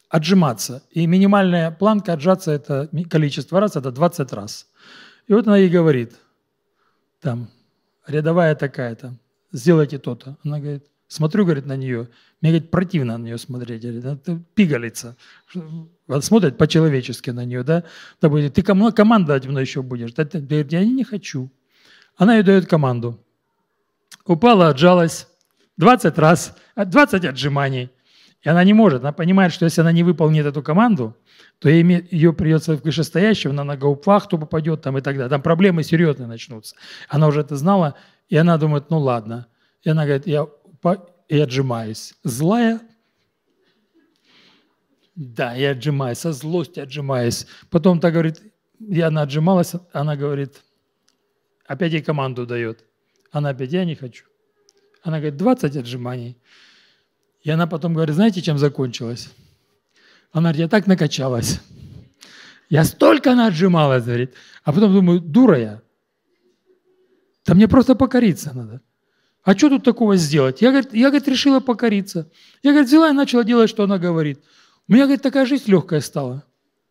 [0.08, 0.82] Отжиматься.
[0.90, 4.68] И минимальная планка отжаться, это количество раз, это 20 раз.
[5.26, 6.14] И вот она ей говорит,
[7.20, 7.48] там,
[8.06, 9.16] рядовая такая-то,
[9.52, 10.36] сделайте то-то.
[10.44, 12.08] Она говорит, смотрю, говорит, на нее.
[12.40, 13.82] Мне, говорит, противно на нее смотреть.
[13.82, 15.16] Говорит, это пигалица.
[16.20, 17.84] Смотрит по-человечески на нее, да?
[18.20, 20.14] Ты кому командовать мной еще будешь?
[20.14, 21.50] Говорит, я не хочу.
[22.16, 23.18] Она ей дает команду.
[24.26, 25.26] Упала, отжалась.
[25.76, 27.90] 20 раз, 20 отжиманий.
[28.42, 29.00] И она не может.
[29.00, 31.16] Она понимает, что если она не выполнит эту команду,
[31.58, 35.28] то ее придется в вышестоящего на ногоупвахту попадет там и так далее.
[35.28, 36.74] Там проблемы серьезные начнутся.
[37.08, 37.96] Она уже это знала,
[38.30, 39.48] и она думает, ну ладно.
[39.82, 40.46] И она говорит, я
[41.28, 42.14] и отжимаюсь.
[42.24, 42.80] Злая?
[45.14, 47.46] Да, я отжимаюсь, со злости отжимаюсь.
[47.70, 48.40] Потом так говорит,
[48.78, 50.62] я она отжималась, она говорит,
[51.66, 52.84] опять ей команду дает.
[53.32, 54.24] Она опять, я не хочу.
[55.02, 56.38] Она говорит, 20 отжиманий.
[57.42, 59.30] И она потом говорит, знаете, чем закончилось?
[60.32, 61.60] Она говорит, я так накачалась.
[62.68, 64.34] Я столько она отжималась, говорит.
[64.62, 65.82] А потом думаю, дура я.
[67.46, 68.80] Да мне просто покориться надо.
[69.42, 70.60] А что тут такого сделать?
[70.60, 72.30] Я, говорит, я говорит, решила покориться.
[72.62, 74.40] Я говорит, взяла и начала делать, что она говорит.
[74.86, 76.44] У меня, говорит, такая жизнь легкая стала.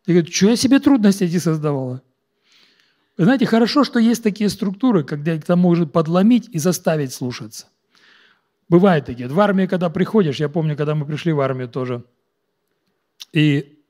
[0.08, 2.02] Я говорю, что я себе трудности эти создавала?
[3.18, 7.68] Вы знаете, хорошо, что есть такие структуры, когда это может подломить и заставить слушаться.
[8.70, 9.28] Бывают такие.
[9.28, 12.06] В армии, когда приходишь, я помню, когда мы пришли в армию тоже,
[13.34, 13.84] и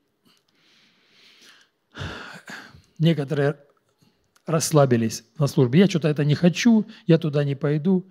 [2.98, 3.56] некоторые
[4.46, 5.80] расслабились на службе.
[5.80, 8.10] Я что-то это не хочу, я туда не пойду.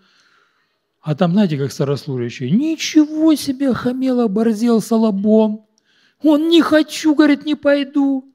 [1.02, 5.68] А там, знаете, как старослужащие, ничего себе, хамел, оборзел салабом.
[6.22, 8.34] Он не хочу, говорит, не пойду.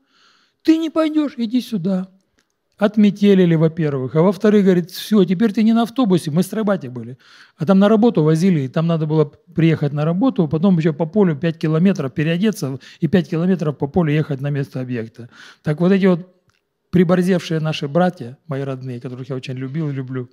[0.63, 2.09] Ты не пойдешь, иди сюда.
[2.77, 7.19] отметелили, во-первых, а во-вторых, говорит, все, теперь ты не на автобусе, мы в Страйбате были,
[7.57, 11.07] а там на работу возили, и там надо было приехать на работу, потом еще по
[11.07, 15.29] полю 5 километров переодеться и 5 километров по полю ехать на место объекта.
[15.63, 16.34] Так вот эти вот
[16.95, 20.31] приборзевшие наши братья, мои родные, которых я очень любил и люблю,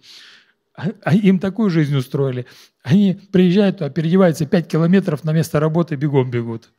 [0.76, 2.46] а, им такую жизнь устроили.
[2.84, 6.70] Они приезжают туда, переодеваются 5 километров на место работы, бегом бегут.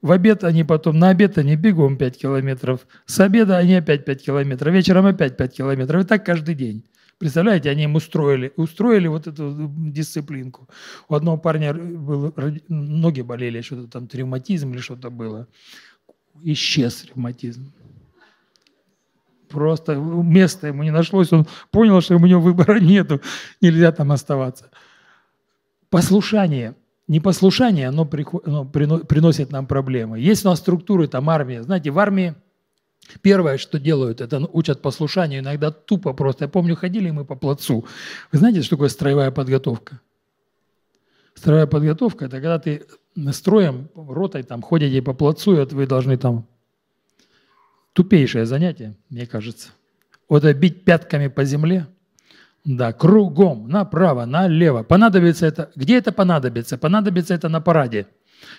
[0.00, 4.24] В обед они потом, на обед они бегом 5 километров, с обеда они опять 5
[4.24, 6.04] километров, вечером опять 5 километров.
[6.04, 6.84] И так каждый день.
[7.18, 10.68] Представляете, они им устроили, устроили вот эту дисциплинку.
[11.08, 12.32] У одного парня был,
[12.68, 15.48] ноги болели, что-то там, ревматизм или что-то было.
[16.44, 17.72] Исчез ревматизм.
[19.54, 23.20] Просто места ему не нашлось, он понял, что у него выбора нету,
[23.60, 24.70] нельзя там оставаться.
[25.88, 26.74] Послушание–
[27.08, 28.08] непослушание, оно,
[28.44, 30.18] оно приносит нам проблемы.
[30.18, 31.62] Есть у нас структуры, там армия.
[31.62, 32.34] Знаете, в армии
[33.22, 36.44] первое, что делают, это учат послушанию, иногда тупо просто.
[36.44, 37.84] Я помню, ходили мы по плацу.
[38.32, 40.00] Вы знаете, что такое строевая подготовка?
[41.34, 42.86] Строевая подготовка– это когда ты
[43.32, 46.46] строем, ротой там ходите по плацу, и вот вы должны там…
[47.94, 49.70] Тупейшее занятие, мне кажется.
[50.28, 51.86] Вот бить пятками по земле–
[52.64, 54.82] да, кругом, направо, налево.
[54.82, 56.78] Понадобится это, где это понадобится?
[56.78, 58.06] Понадобится это на параде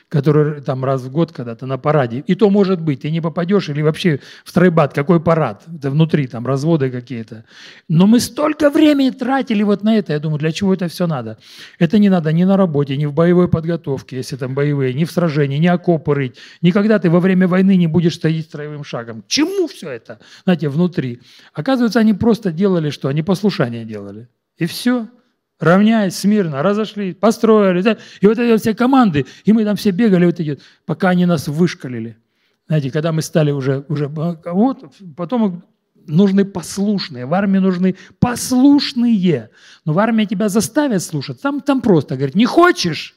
[0.10, 2.24] который там раз в год когда-то на параде.
[2.28, 5.64] И то может быть, ты не попадешь или вообще в стройбат, какой парад?
[5.74, 7.46] Это внутри там разводы какие-то.
[7.88, 10.14] Но мы столько времени тратили вот на это.
[10.14, 11.38] Я думаю, для чего это все надо?
[11.80, 15.12] Это не надо ни на работе, ни в боевой подготовке, если там боевые, ни в
[15.12, 16.38] сражении, ни окопы рыть.
[16.62, 19.24] Никогда ты во время войны не будешь стоять строевым шагом.
[19.28, 20.20] чему все это?
[20.44, 21.22] Знаете, внутри.
[21.54, 23.08] Оказывается, они просто делали что?
[23.10, 24.28] Они послушание делали.
[24.58, 25.08] И все
[25.60, 27.98] равняясь смирно, разошли, построили.
[28.22, 31.48] И вот эти все команды, и мы там все бегали, вот эти, пока они нас
[31.48, 32.18] вышкалили.
[32.68, 35.64] Знаете, когда мы стали уже, уже вот, потом
[36.08, 39.50] нужны послушные, в армии нужны послушные.
[39.86, 41.42] Но в армии тебя заставят слушать.
[41.42, 43.16] Там, там просто говорят, не хочешь?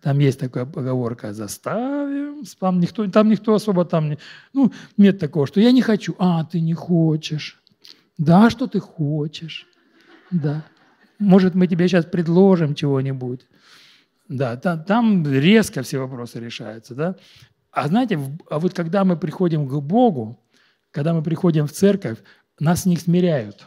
[0.00, 4.18] Там есть такая поговорка, заставим, там никто, там никто особо там, не,
[4.54, 6.14] ну, нет такого, что я не хочу.
[6.18, 7.60] А, ты не хочешь.
[8.16, 9.66] Да, что ты хочешь.
[10.30, 10.64] Да.
[11.20, 13.46] Может, мы тебе сейчас предложим чего-нибудь.
[14.28, 16.94] Да, там, там резко все вопросы решаются.
[16.94, 17.16] Да?
[17.70, 18.18] А знаете,
[18.48, 20.40] а вот когда мы приходим к Богу,
[20.90, 22.18] когда мы приходим в церковь,
[22.58, 23.66] нас не смиряют.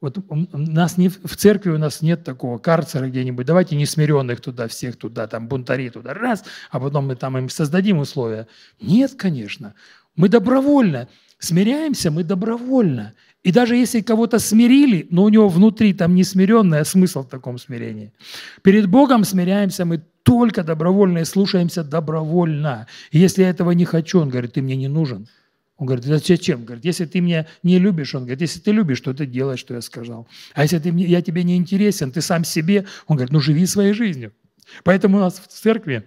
[0.00, 0.18] Вот
[0.52, 3.46] нас не, в церкви у нас нет такого карцера где-нибудь.
[3.46, 7.98] Давайте несмиренных туда, всех туда, там бунтари туда, раз, а потом мы там им создадим
[7.98, 8.46] условия.
[8.80, 9.74] Нет, конечно.
[10.14, 13.14] Мы добровольно смиряемся, мы добровольно.
[13.46, 17.28] И даже если кого-то смирили, но у него внутри там не смиренный, а смысл в
[17.28, 18.12] таком смирении.
[18.62, 22.88] Перед Богом смиряемся мы только добровольно и слушаемся добровольно.
[23.12, 25.28] И если я этого не хочу, он говорит, ты мне не нужен.
[25.76, 26.64] Он говорит, зачем?
[26.64, 29.74] Говорит, если ты меня не любишь, он говорит, если ты любишь, то ты делаешь, что
[29.74, 30.26] я сказал.
[30.54, 33.92] А если ты, я тебе не интересен, ты сам себе, он говорит, ну живи своей
[33.92, 34.32] жизнью.
[34.82, 36.02] Поэтому у нас в церкви,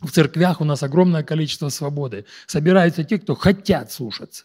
[0.00, 2.24] в церквях у нас огромное количество свободы.
[2.46, 4.44] Собираются те, кто хотят слушаться.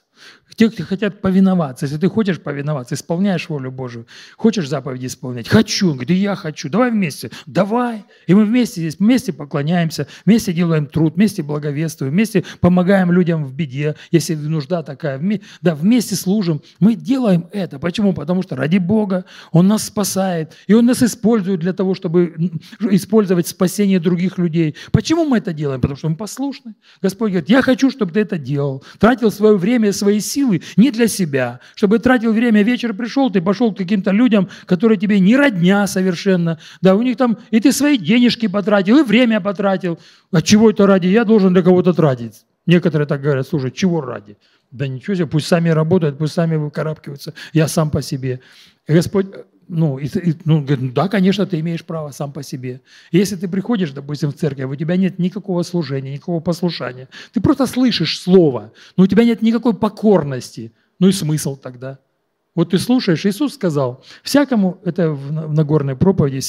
[0.55, 1.86] Те, кто хотят повиноваться.
[1.86, 4.07] Если ты хочешь повиноваться, исполняешь волю Божию,
[4.38, 5.89] хочешь заповеди исполнять, хочу.
[5.89, 6.68] Он говорит, и я хочу.
[6.68, 7.30] Давай вместе.
[7.45, 8.05] Давай.
[8.26, 13.53] И мы вместе здесь, вместе поклоняемся, вместе делаем труд, вместе благовествуем, вместе помогаем людям в
[13.53, 15.22] беде, если нужда такая.
[15.61, 16.61] Да, вместе служим.
[16.80, 17.78] Мы делаем это.
[17.78, 18.13] Почему?
[18.13, 20.53] Потому что ради Бога Он нас спасает.
[20.65, 24.76] И Он нас использует для того, чтобы использовать спасение других людей.
[24.91, 25.82] Почему мы это делаем?
[25.82, 26.74] Потому что мы послушны.
[27.01, 28.84] Господь говорит, я хочу, чтобы ты это делал.
[28.97, 33.74] Тратил свое время, свои силы не для себя, чтобы тратил время, вечер пришел, ты пошел
[33.74, 37.97] к каким-то людям, которые тебе не родня совершенно, да, у них там, и ты свои
[37.97, 39.99] денежки потратил, и время потратил.
[40.32, 41.08] А чего это ради?
[41.08, 42.45] Я должен для кого-то тратить.
[42.66, 44.38] Некоторые так говорят, слушай, чего ради?
[44.72, 48.39] Да ничего себе, пусть сами работают, пусть сами выкарабкиваются, я сам по себе.
[48.88, 49.28] Господь
[49.68, 52.82] ну, и, и, ну, да, конечно, ты имеешь право сам по себе.
[53.11, 57.68] Если ты приходишь, допустим, в церковь, у тебя нет никакого служения, никакого послушания, ты просто
[57.68, 61.99] слышишь слово, но у тебя нет никакой покорности, ну и смысл тогда.
[62.55, 66.41] Вот ты слушаешь, Иисус сказал, всякому, это в Нагорной проповеди,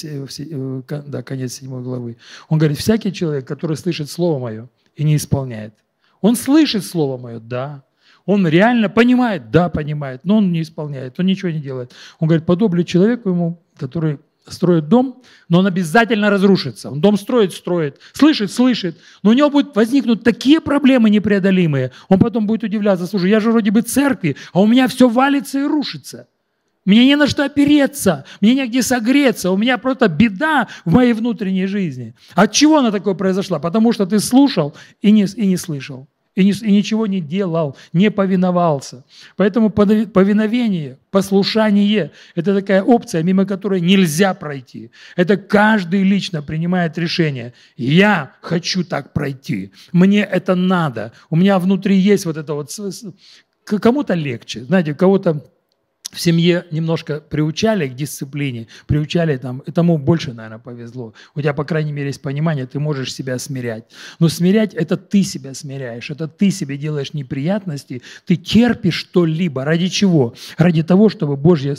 [0.48, 2.16] э, да, конец 7 главы,
[2.48, 5.74] он говорит, всякий человек, который слышит Слово Мое и не исполняет,
[6.22, 7.84] он слышит Слово Мое, да,
[8.28, 11.92] он реально понимает, да, понимает, но он не исполняет, он ничего не делает.
[12.18, 16.90] Он говорит, подоблю человеку ему, который строит дом, но он обязательно разрушится.
[16.90, 21.92] Он дом строит, строит, слышит, слышит, но у него будут возникнуть такие проблемы непреодолимые.
[22.10, 25.60] Он потом будет удивляться, слушай, я же вроде бы церкви, а у меня все валится
[25.60, 26.28] и рушится.
[26.84, 31.64] Мне не на что опереться, мне негде согреться, у меня просто беда в моей внутренней
[31.64, 32.14] жизни.
[32.34, 33.58] От чего она такое произошла?
[33.58, 36.08] Потому что ты слушал и не, и не слышал.
[36.38, 39.04] И, не, и ничего не делал, не повиновался.
[39.36, 44.90] Поэтому повиновение, послушание– это такая опция, мимо которой нельзя пройти.
[45.16, 47.52] Это каждый лично принимает решение.
[47.76, 51.12] Я хочу так пройти, мне это надо.
[51.28, 52.70] У меня внутри есть вот это вот…
[53.64, 55.44] Кому-то легче, знаете, кого-то
[56.10, 61.12] в семье немножко приучали к дисциплине, приучали там, и тому больше, наверное, повезло.
[61.34, 63.84] У тебя, по крайней мере, есть понимание, ты можешь себя смирять.
[64.18, 69.64] Но смирять– это ты себя смиряешь, это ты себе делаешь неприятности, ты терпишь что-либо.
[69.64, 70.34] Ради чего?
[70.56, 71.74] Ради того, чтобы Божьи,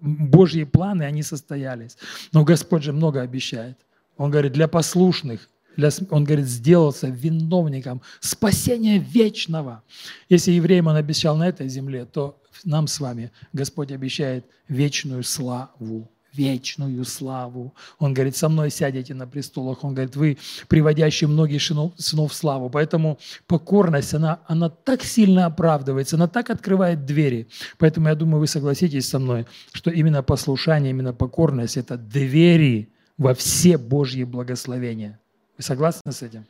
[0.00, 1.96] Божьи планы, они состоялись.
[2.32, 3.76] Но Господь же много обещает.
[4.16, 9.82] Он говорит, для послушных, для, он говорит, сделался виновником спасения вечного.
[10.28, 16.08] Если евреям он обещал на этой земле, то нам с вами Господь обещает вечную славу
[16.34, 17.74] вечную славу.
[17.98, 19.84] Он говорит, со мной сядете на престолах.
[19.84, 20.38] Он говорит, вы
[20.68, 22.70] приводящие многих сынов, сынов в славу.
[22.70, 27.46] Поэтому покорность, она, она так сильно оправдывается, она так открывает двери.
[27.78, 33.34] Поэтому я думаю, вы согласитесь со мной, что именно послушание, именно покорность– это двери во
[33.34, 35.20] все Божьи благословения.
[35.56, 36.44] Вы согласны с этим?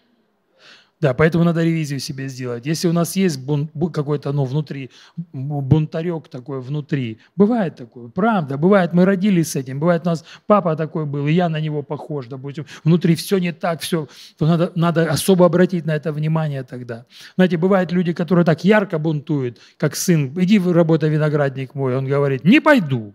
[1.04, 2.64] Да, поэтому надо ревизию себе сделать.
[2.64, 4.90] Если у нас есть бун, какой-то, ну, внутри,
[5.34, 10.76] бунтарек такой внутри, бывает такое, правда, бывает, мы родились с этим, бывает у нас папа
[10.76, 14.72] такой был, и я на него похож, допустим, внутри все не так, все, то надо,
[14.76, 17.04] надо особо обратить на это внимание тогда.
[17.34, 22.44] Знаете, бывают люди, которые так ярко бунтуют, как сын, иди работай виноградник мой, он говорит,
[22.44, 23.14] не пойду,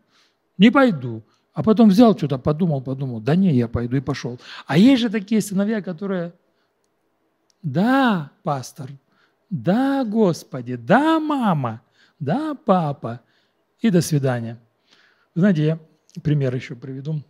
[0.59, 1.23] не пойду.
[1.53, 4.39] А потом взял что-то, подумал, подумал, да не, я пойду и пошел.
[4.67, 6.33] А есть же такие сыновья, которые
[7.61, 8.89] да, пастор.
[9.49, 10.75] Да, Господи.
[10.75, 11.81] Да, мама.
[12.19, 13.21] Да, папа.
[13.79, 14.59] И до свидания.
[15.35, 15.79] знаете, я
[16.21, 17.21] пример еще приведу.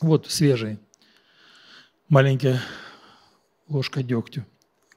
[0.00, 0.78] Вот свежий.
[2.08, 2.60] Маленькая
[3.68, 4.44] ложка дегтю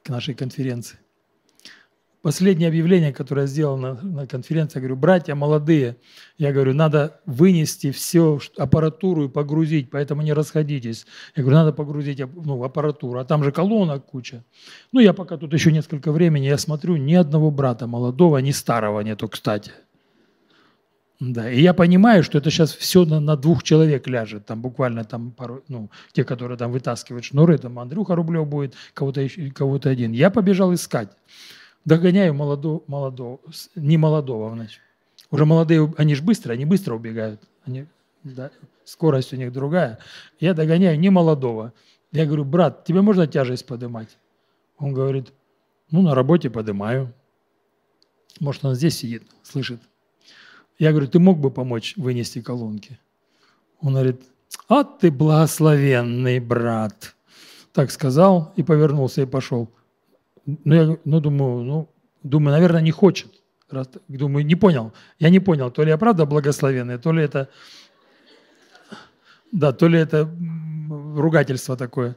[0.02, 0.98] к нашей конференции.
[2.26, 5.96] Последнее объявление, которое сделал на, на конференции, я говорю, братья молодые,
[6.38, 11.06] я говорю, надо вынести всю аппаратуру и погрузить, поэтому не расходитесь.
[11.36, 14.42] Я говорю, надо погрузить ну, аппаратуру, а там же колонок куча.
[14.90, 19.02] Ну, я пока тут еще несколько времени, я смотрю, ни одного брата молодого, ни старого
[19.02, 19.70] нету, кстати.
[21.20, 25.04] Да, и я понимаю, что это сейчас все на, на двух человек ляжет, там буквально
[25.04, 30.10] там пару, ну, те, которые там вытаскивают шнуры, там Андрюха Рублев будет, кого-то кого-то один.
[30.10, 31.10] Я побежал искать.
[31.86, 33.40] Догоняю молодого, молодого
[33.76, 34.80] не молодого, значит.
[35.30, 37.40] Уже молодые, они же быстро, они быстро убегают.
[37.64, 37.86] Они,
[38.24, 38.50] да,
[38.84, 40.00] скорость у них другая.
[40.40, 41.72] Я догоняю не молодого.
[42.10, 44.18] Я говорю, брат, тебе можно тяжесть поднимать?
[44.78, 45.32] Он говорит,
[45.92, 47.14] ну, на работе поднимаю.
[48.40, 49.80] Может, он здесь сидит, слышит.
[50.80, 52.98] Я говорю, ты мог бы помочь вынести колонки?
[53.80, 54.22] Он говорит,
[54.68, 57.14] а ты благословенный брат.
[57.72, 59.70] Так сказал и повернулся и пошел.
[60.46, 61.88] Ну, я ну, думаю, ну,
[62.22, 63.28] думаю, наверное, не хочет.
[63.70, 64.92] Раз, думаю, не понял.
[65.18, 67.48] Я не понял, то ли я правда благословенный, то ли это...
[69.52, 70.28] Да, то ли это
[71.16, 72.16] ругательство такое.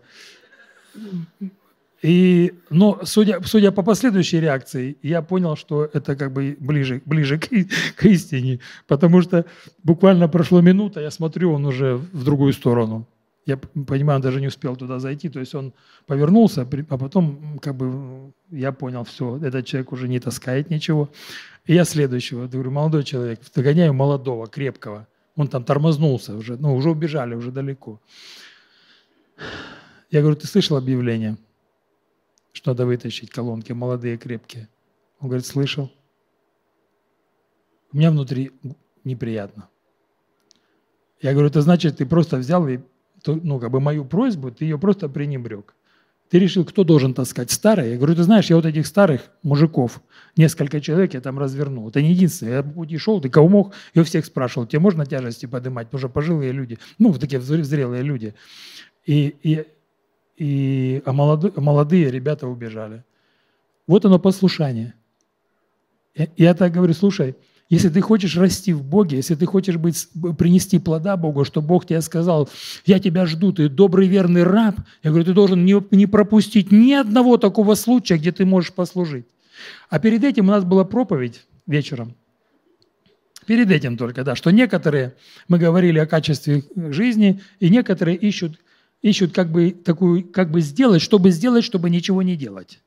[2.02, 7.38] И, но судя, судя по последующей реакции, я понял, что это как бы ближе, ближе
[7.38, 7.50] к,
[7.96, 9.46] к истине, потому что
[9.84, 13.06] буквально прошло минута, я смотрю, он уже в другую сторону.
[13.50, 15.74] Я понимаю, он даже не успел туда зайти, то есть он
[16.06, 21.10] повернулся, а потом как бы я понял, все, этот человек уже не таскает ничего.
[21.66, 25.08] И я следующего, говорю, молодой человек, догоняю молодого, крепкого.
[25.36, 28.00] Он там тормознулся уже, ну, уже убежали, уже далеко.
[30.12, 31.36] Я говорю, ты слышал объявление,
[32.52, 34.70] что надо вытащить колонки, молодые, крепкие?
[35.20, 35.92] Он говорит, слышал.
[37.92, 38.52] У меня внутри
[39.04, 39.70] неприятно.
[41.20, 42.80] Я говорю, это значит, ты просто взял и
[43.26, 45.76] ну, как бы мою просьбу, ты ее просто пренебрег.
[46.30, 47.50] Ты решил, кто должен таскать?
[47.50, 47.92] Старые?
[47.92, 50.00] Я говорю, ты знаешь, я вот этих старых мужиков,
[50.38, 51.90] несколько человек я там развернул.
[51.90, 52.58] Это не единственное.
[52.58, 55.88] Я по пути шел, ты кого мог, я всех спрашивал, тебе можно тяжести поднимать?
[55.88, 58.36] Потому что пожилые люди, ну, такие зрелые люди.
[59.08, 59.66] И, и,
[60.38, 63.04] и, а молодые, молодые ребята убежали.
[63.88, 64.94] Вот оно послушание.
[66.38, 67.36] Я так говорю, слушай,
[67.70, 71.86] если ты хочешь расти в Боге, если ты хочешь быть, принести плода Богу, что Бог
[71.86, 72.50] тебе сказал,
[72.86, 76.94] я тебя жду, ты добрый верный раб, я говорю, ты должен не, не пропустить ни
[76.94, 79.26] одного такого случая, где ты можешь послужить.
[79.90, 82.16] А перед этим у нас была проповедь вечером.
[83.46, 85.16] Перед этим только, да, что некоторые,
[85.48, 88.60] мы говорили о качестве жизни, и некоторые ищут,
[89.04, 92.80] ищут как бы такую, как бы сделать, чтобы сделать, чтобы ничего не делать.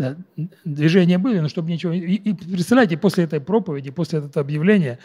[0.00, 0.16] Да,
[0.64, 1.92] движения были, но чтобы ничего...
[1.92, 4.98] И, и представляете, после этой проповеди, после этого объявления,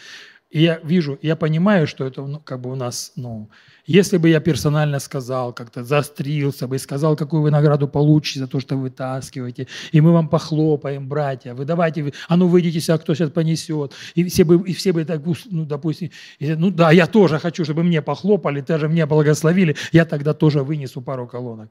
[0.51, 3.49] я вижу, я понимаю, что это ну, как бы у нас, ну,
[3.85, 8.47] если бы я персонально сказал, как-то заострился бы и сказал, какую вы награду получите за
[8.47, 12.97] то, что вы вытаскиваете, и мы вам похлопаем, братья, вы давайте, а ну выйдите а
[12.97, 17.05] кто сейчас понесет, и все бы, и все бы так, ну, допустим, ну да, я
[17.05, 21.69] тоже хочу, чтобы мне похлопали, даже мне благословили, я тогда тоже вынесу пару колонок.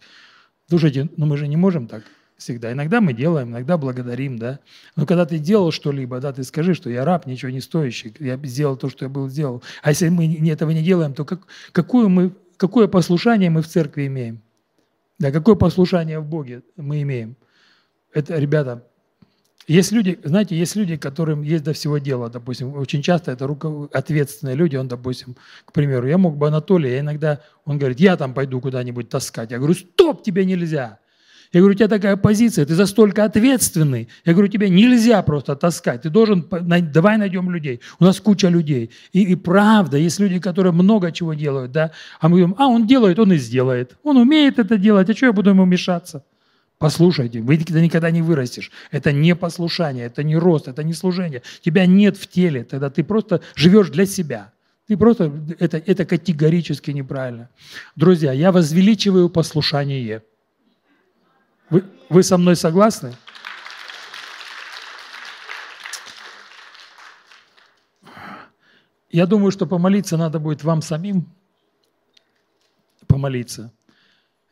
[0.69, 2.03] Слушайте, ну мы же не можем так
[2.37, 2.73] всегда.
[2.73, 4.61] Иногда мы делаем, иногда благодарим, да.
[4.97, 8.39] Но когда ты делал что-либо, да, ты скажи, что я раб, ничего не стоящий, я
[8.45, 9.63] сделал то, что я был сделал.
[9.83, 14.07] А если мы этого не делаем, то как, какое, мы, какое послушание мы в церкви
[14.07, 14.41] имеем?
[15.19, 17.37] Да, какое послушание в Боге мы имеем?
[18.13, 18.85] Это, ребята,
[19.67, 23.89] есть люди, знаете, есть люди, которым есть до всего дела, допустим, очень часто это руко...
[23.93, 28.17] ответственные люди, он, допустим, к примеру, я мог бы Анатолий, я иногда, он говорит, я
[28.17, 29.53] там пойду куда-нибудь таскать.
[29.53, 30.99] Я говорю, стоп, тебе нельзя.
[31.55, 34.09] Я говорю, у тебя такая позиция, ты за столько ответственный.
[34.25, 37.81] Я говорю, тебе нельзя просто таскать, ты должен, давай найдем людей.
[38.01, 38.91] У нас куча людей.
[39.13, 42.89] И, и правда, есть люди, которые много чего делают, да, а мы говорим, а он
[42.89, 43.97] делает, он и сделает.
[44.03, 46.25] Он умеет это делать, а что я буду ему мешаться?
[46.79, 48.73] Послушайте, вы никогда не вырастешь.
[48.91, 51.43] Это не послушание, это не рост, это не служение.
[51.65, 54.53] Тебя нет в теле, тогда ты просто живешь для себя.
[54.89, 57.49] Ты просто, это, это категорически неправильно.
[57.95, 60.23] Друзья, я возвеличиваю послушание.
[61.75, 63.17] Вы, вы со мной согласны?
[69.11, 71.29] Я думаю, что помолиться надо будет вам самим.
[73.09, 73.73] Помолиться.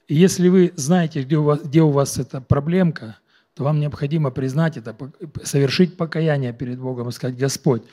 [0.08, 3.18] Если вы знаете, где у вас, где у вас эта проблемка,
[3.54, 4.96] то вам необходимо признать это,
[5.44, 7.84] совершить покаяние перед Богом и сказать, Господь,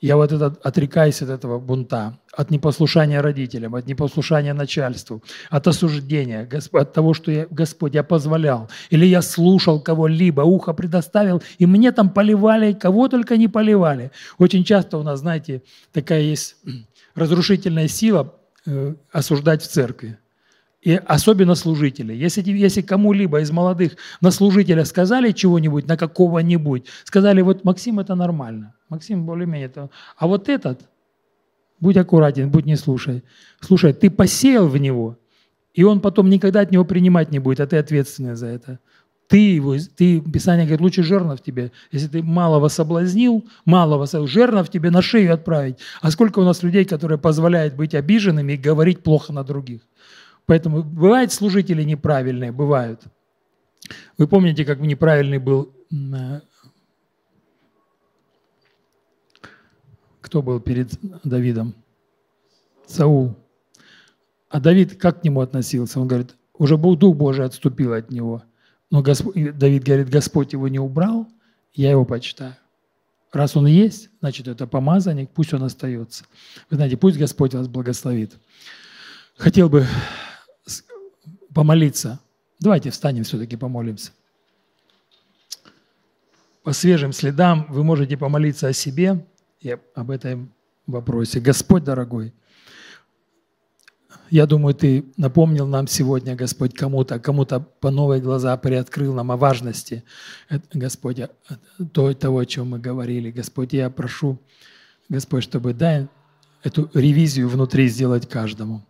[0.00, 6.48] я вот этот, отрекаюсь от этого бунта, от непослушания родителям, от непослушания начальству, от осуждения,
[6.72, 11.92] от того, что я, Господь, я позволял, или я слушал кого-либо, ухо предоставил, и мне
[11.92, 14.10] там поливали, кого только не поливали.
[14.38, 15.62] Очень часто у нас, знаете,
[15.92, 16.56] такая есть
[17.14, 18.34] разрушительная сила
[18.66, 20.18] э, осуждать в церкви
[20.82, 22.14] и особенно служители.
[22.14, 28.14] Если, если кому-либо из молодых на служителя сказали чего-нибудь, на какого-нибудь, сказали, вот Максим это
[28.14, 30.80] нормально, Максим более-менее это, а вот этот,
[31.80, 33.22] будь аккуратен, будь не слушай.
[33.60, 35.18] Слушай, ты посеял в него,
[35.74, 38.78] и он потом никогда от него принимать не будет, а ты ответственный за это.
[39.28, 41.70] Ты его, ты, Писание говорит, лучше жернов тебе.
[41.92, 45.76] Если ты малого соблазнил, малого жернов тебе на шею отправить.
[46.00, 49.82] А сколько у нас людей, которые позволяют быть обиженными и говорить плохо на других?
[50.50, 53.04] Поэтому бывают служители неправильные, бывают.
[54.18, 56.40] Вы помните, как неправильный был, э,
[60.20, 60.90] кто был перед
[61.22, 61.76] Давидом?
[62.84, 63.36] Саул.
[64.48, 66.00] А Давид как к нему относился?
[66.00, 68.42] Он говорит, уже был Дух Божий отступил от него.
[68.90, 71.28] Но Господь, Давид говорит, Господь его не убрал,
[71.74, 72.56] я его почитаю.
[73.32, 76.24] Раз он есть, значит, это помазанник, пусть он остается.
[76.70, 78.32] Вы знаете, пусть Господь вас благословит.
[79.36, 79.86] Хотел бы
[81.54, 82.20] помолиться.
[82.58, 84.12] Давайте встанем все-таки помолимся.
[86.62, 89.26] По свежим следам вы можете помолиться о себе
[89.60, 90.52] и об этом
[90.86, 91.40] вопросе.
[91.40, 92.34] Господь дорогой,
[94.30, 99.36] я думаю, Ты напомнил нам сегодня, Господь, кому-то, кому-то по новые глаза приоткрыл нам о
[99.36, 100.04] важности,
[100.72, 101.20] Господь,
[101.92, 103.30] того, о чем мы говорили.
[103.30, 104.38] Господь, я прошу,
[105.08, 106.08] Господь, чтобы дай
[106.62, 108.84] эту ревизию внутри сделать каждому.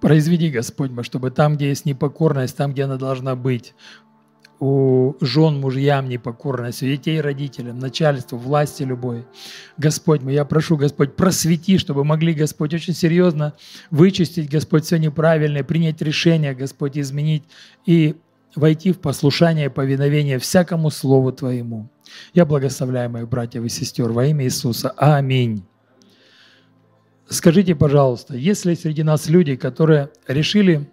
[0.00, 3.74] Произведи, Господь, чтобы там, где есть непокорность, там, где она должна быть,
[4.62, 9.26] у жен, мужьям непокорность, у детей родителям, начальству, власти любой.
[9.76, 13.54] Господь мой, я прошу, Господь, просвети, чтобы могли, Господь, очень серьезно
[13.90, 17.42] вычистить, Господь, все неправильное, принять решение, Господь, изменить
[17.86, 18.14] и
[18.54, 21.88] войти в послушание и повиновение всякому Слову Твоему.
[22.32, 24.90] Я благословляю моих братьев и сестер во имя Иисуса.
[24.90, 25.64] Аминь.
[27.28, 30.90] Скажите, пожалуйста, есть ли среди нас люди, которые решили,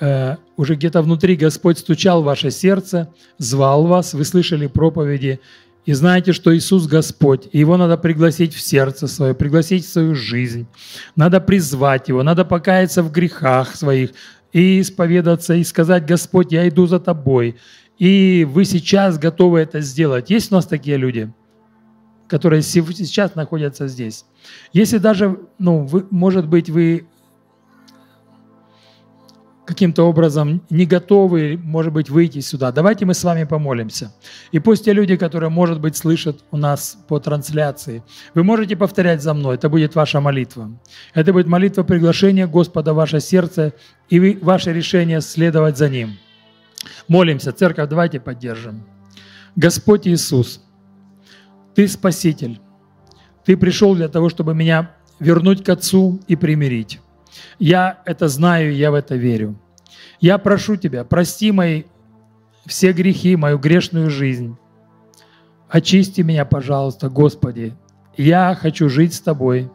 [0.00, 5.40] э, уже где-то внутри Господь стучал в ваше сердце, звал вас, вы слышали проповеди,
[5.86, 10.14] и знаете, что Иисус Господь, и Его надо пригласить в сердце свое, пригласить в свою
[10.14, 10.66] жизнь.
[11.16, 14.10] Надо призвать Его, надо покаяться в грехах своих
[14.52, 17.56] и исповедаться, и сказать, Господь, я иду за Тобой.
[17.98, 20.30] И вы сейчас готовы это сделать.
[20.30, 21.32] Есть у нас такие люди?
[22.28, 24.24] Которые сейчас находятся здесь.
[24.72, 27.06] Если даже, ну, вы, может быть, вы
[29.64, 34.14] каким-то образом не готовы, может быть, выйти сюда, давайте мы с вами помолимся.
[34.50, 38.02] И пусть те люди, которые, может быть, слышат у нас по трансляции,
[38.34, 40.70] вы можете повторять за мной, это будет ваша молитва.
[41.12, 43.74] Это будет молитва приглашения Господа в ваше сердце
[44.08, 46.16] и вы, ваше решение следовать за Ним.
[47.06, 48.84] Молимся, церковь, давайте поддержим.
[49.54, 50.62] Господь Иисус–
[51.74, 52.60] ты Спаситель.
[53.44, 57.00] Ты пришел для того, чтобы меня вернуть к Отцу и примирить.
[57.58, 59.58] Я это знаю, я в это верю.
[60.20, 61.84] Я прошу Тебя, прости мои
[62.66, 64.56] все грехи, мою грешную жизнь.
[65.68, 67.74] Очисти меня, пожалуйста, Господи.
[68.16, 69.70] Я хочу жить с Тобой.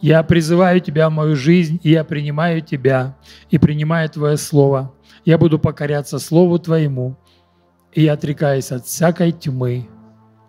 [0.00, 3.16] Я призываю Тебя в мою жизнь, и я принимаю Тебя,
[3.50, 4.94] и принимаю Твое Слово.
[5.24, 7.16] Я буду покоряться Слову Твоему,
[7.92, 9.88] и я отрекаюсь от всякой тьмы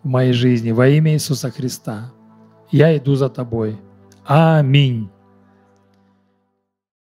[0.03, 2.11] в моей жизни во имя Иисуса Христа.
[2.71, 3.79] Я иду за Тобой.
[4.25, 5.09] Аминь.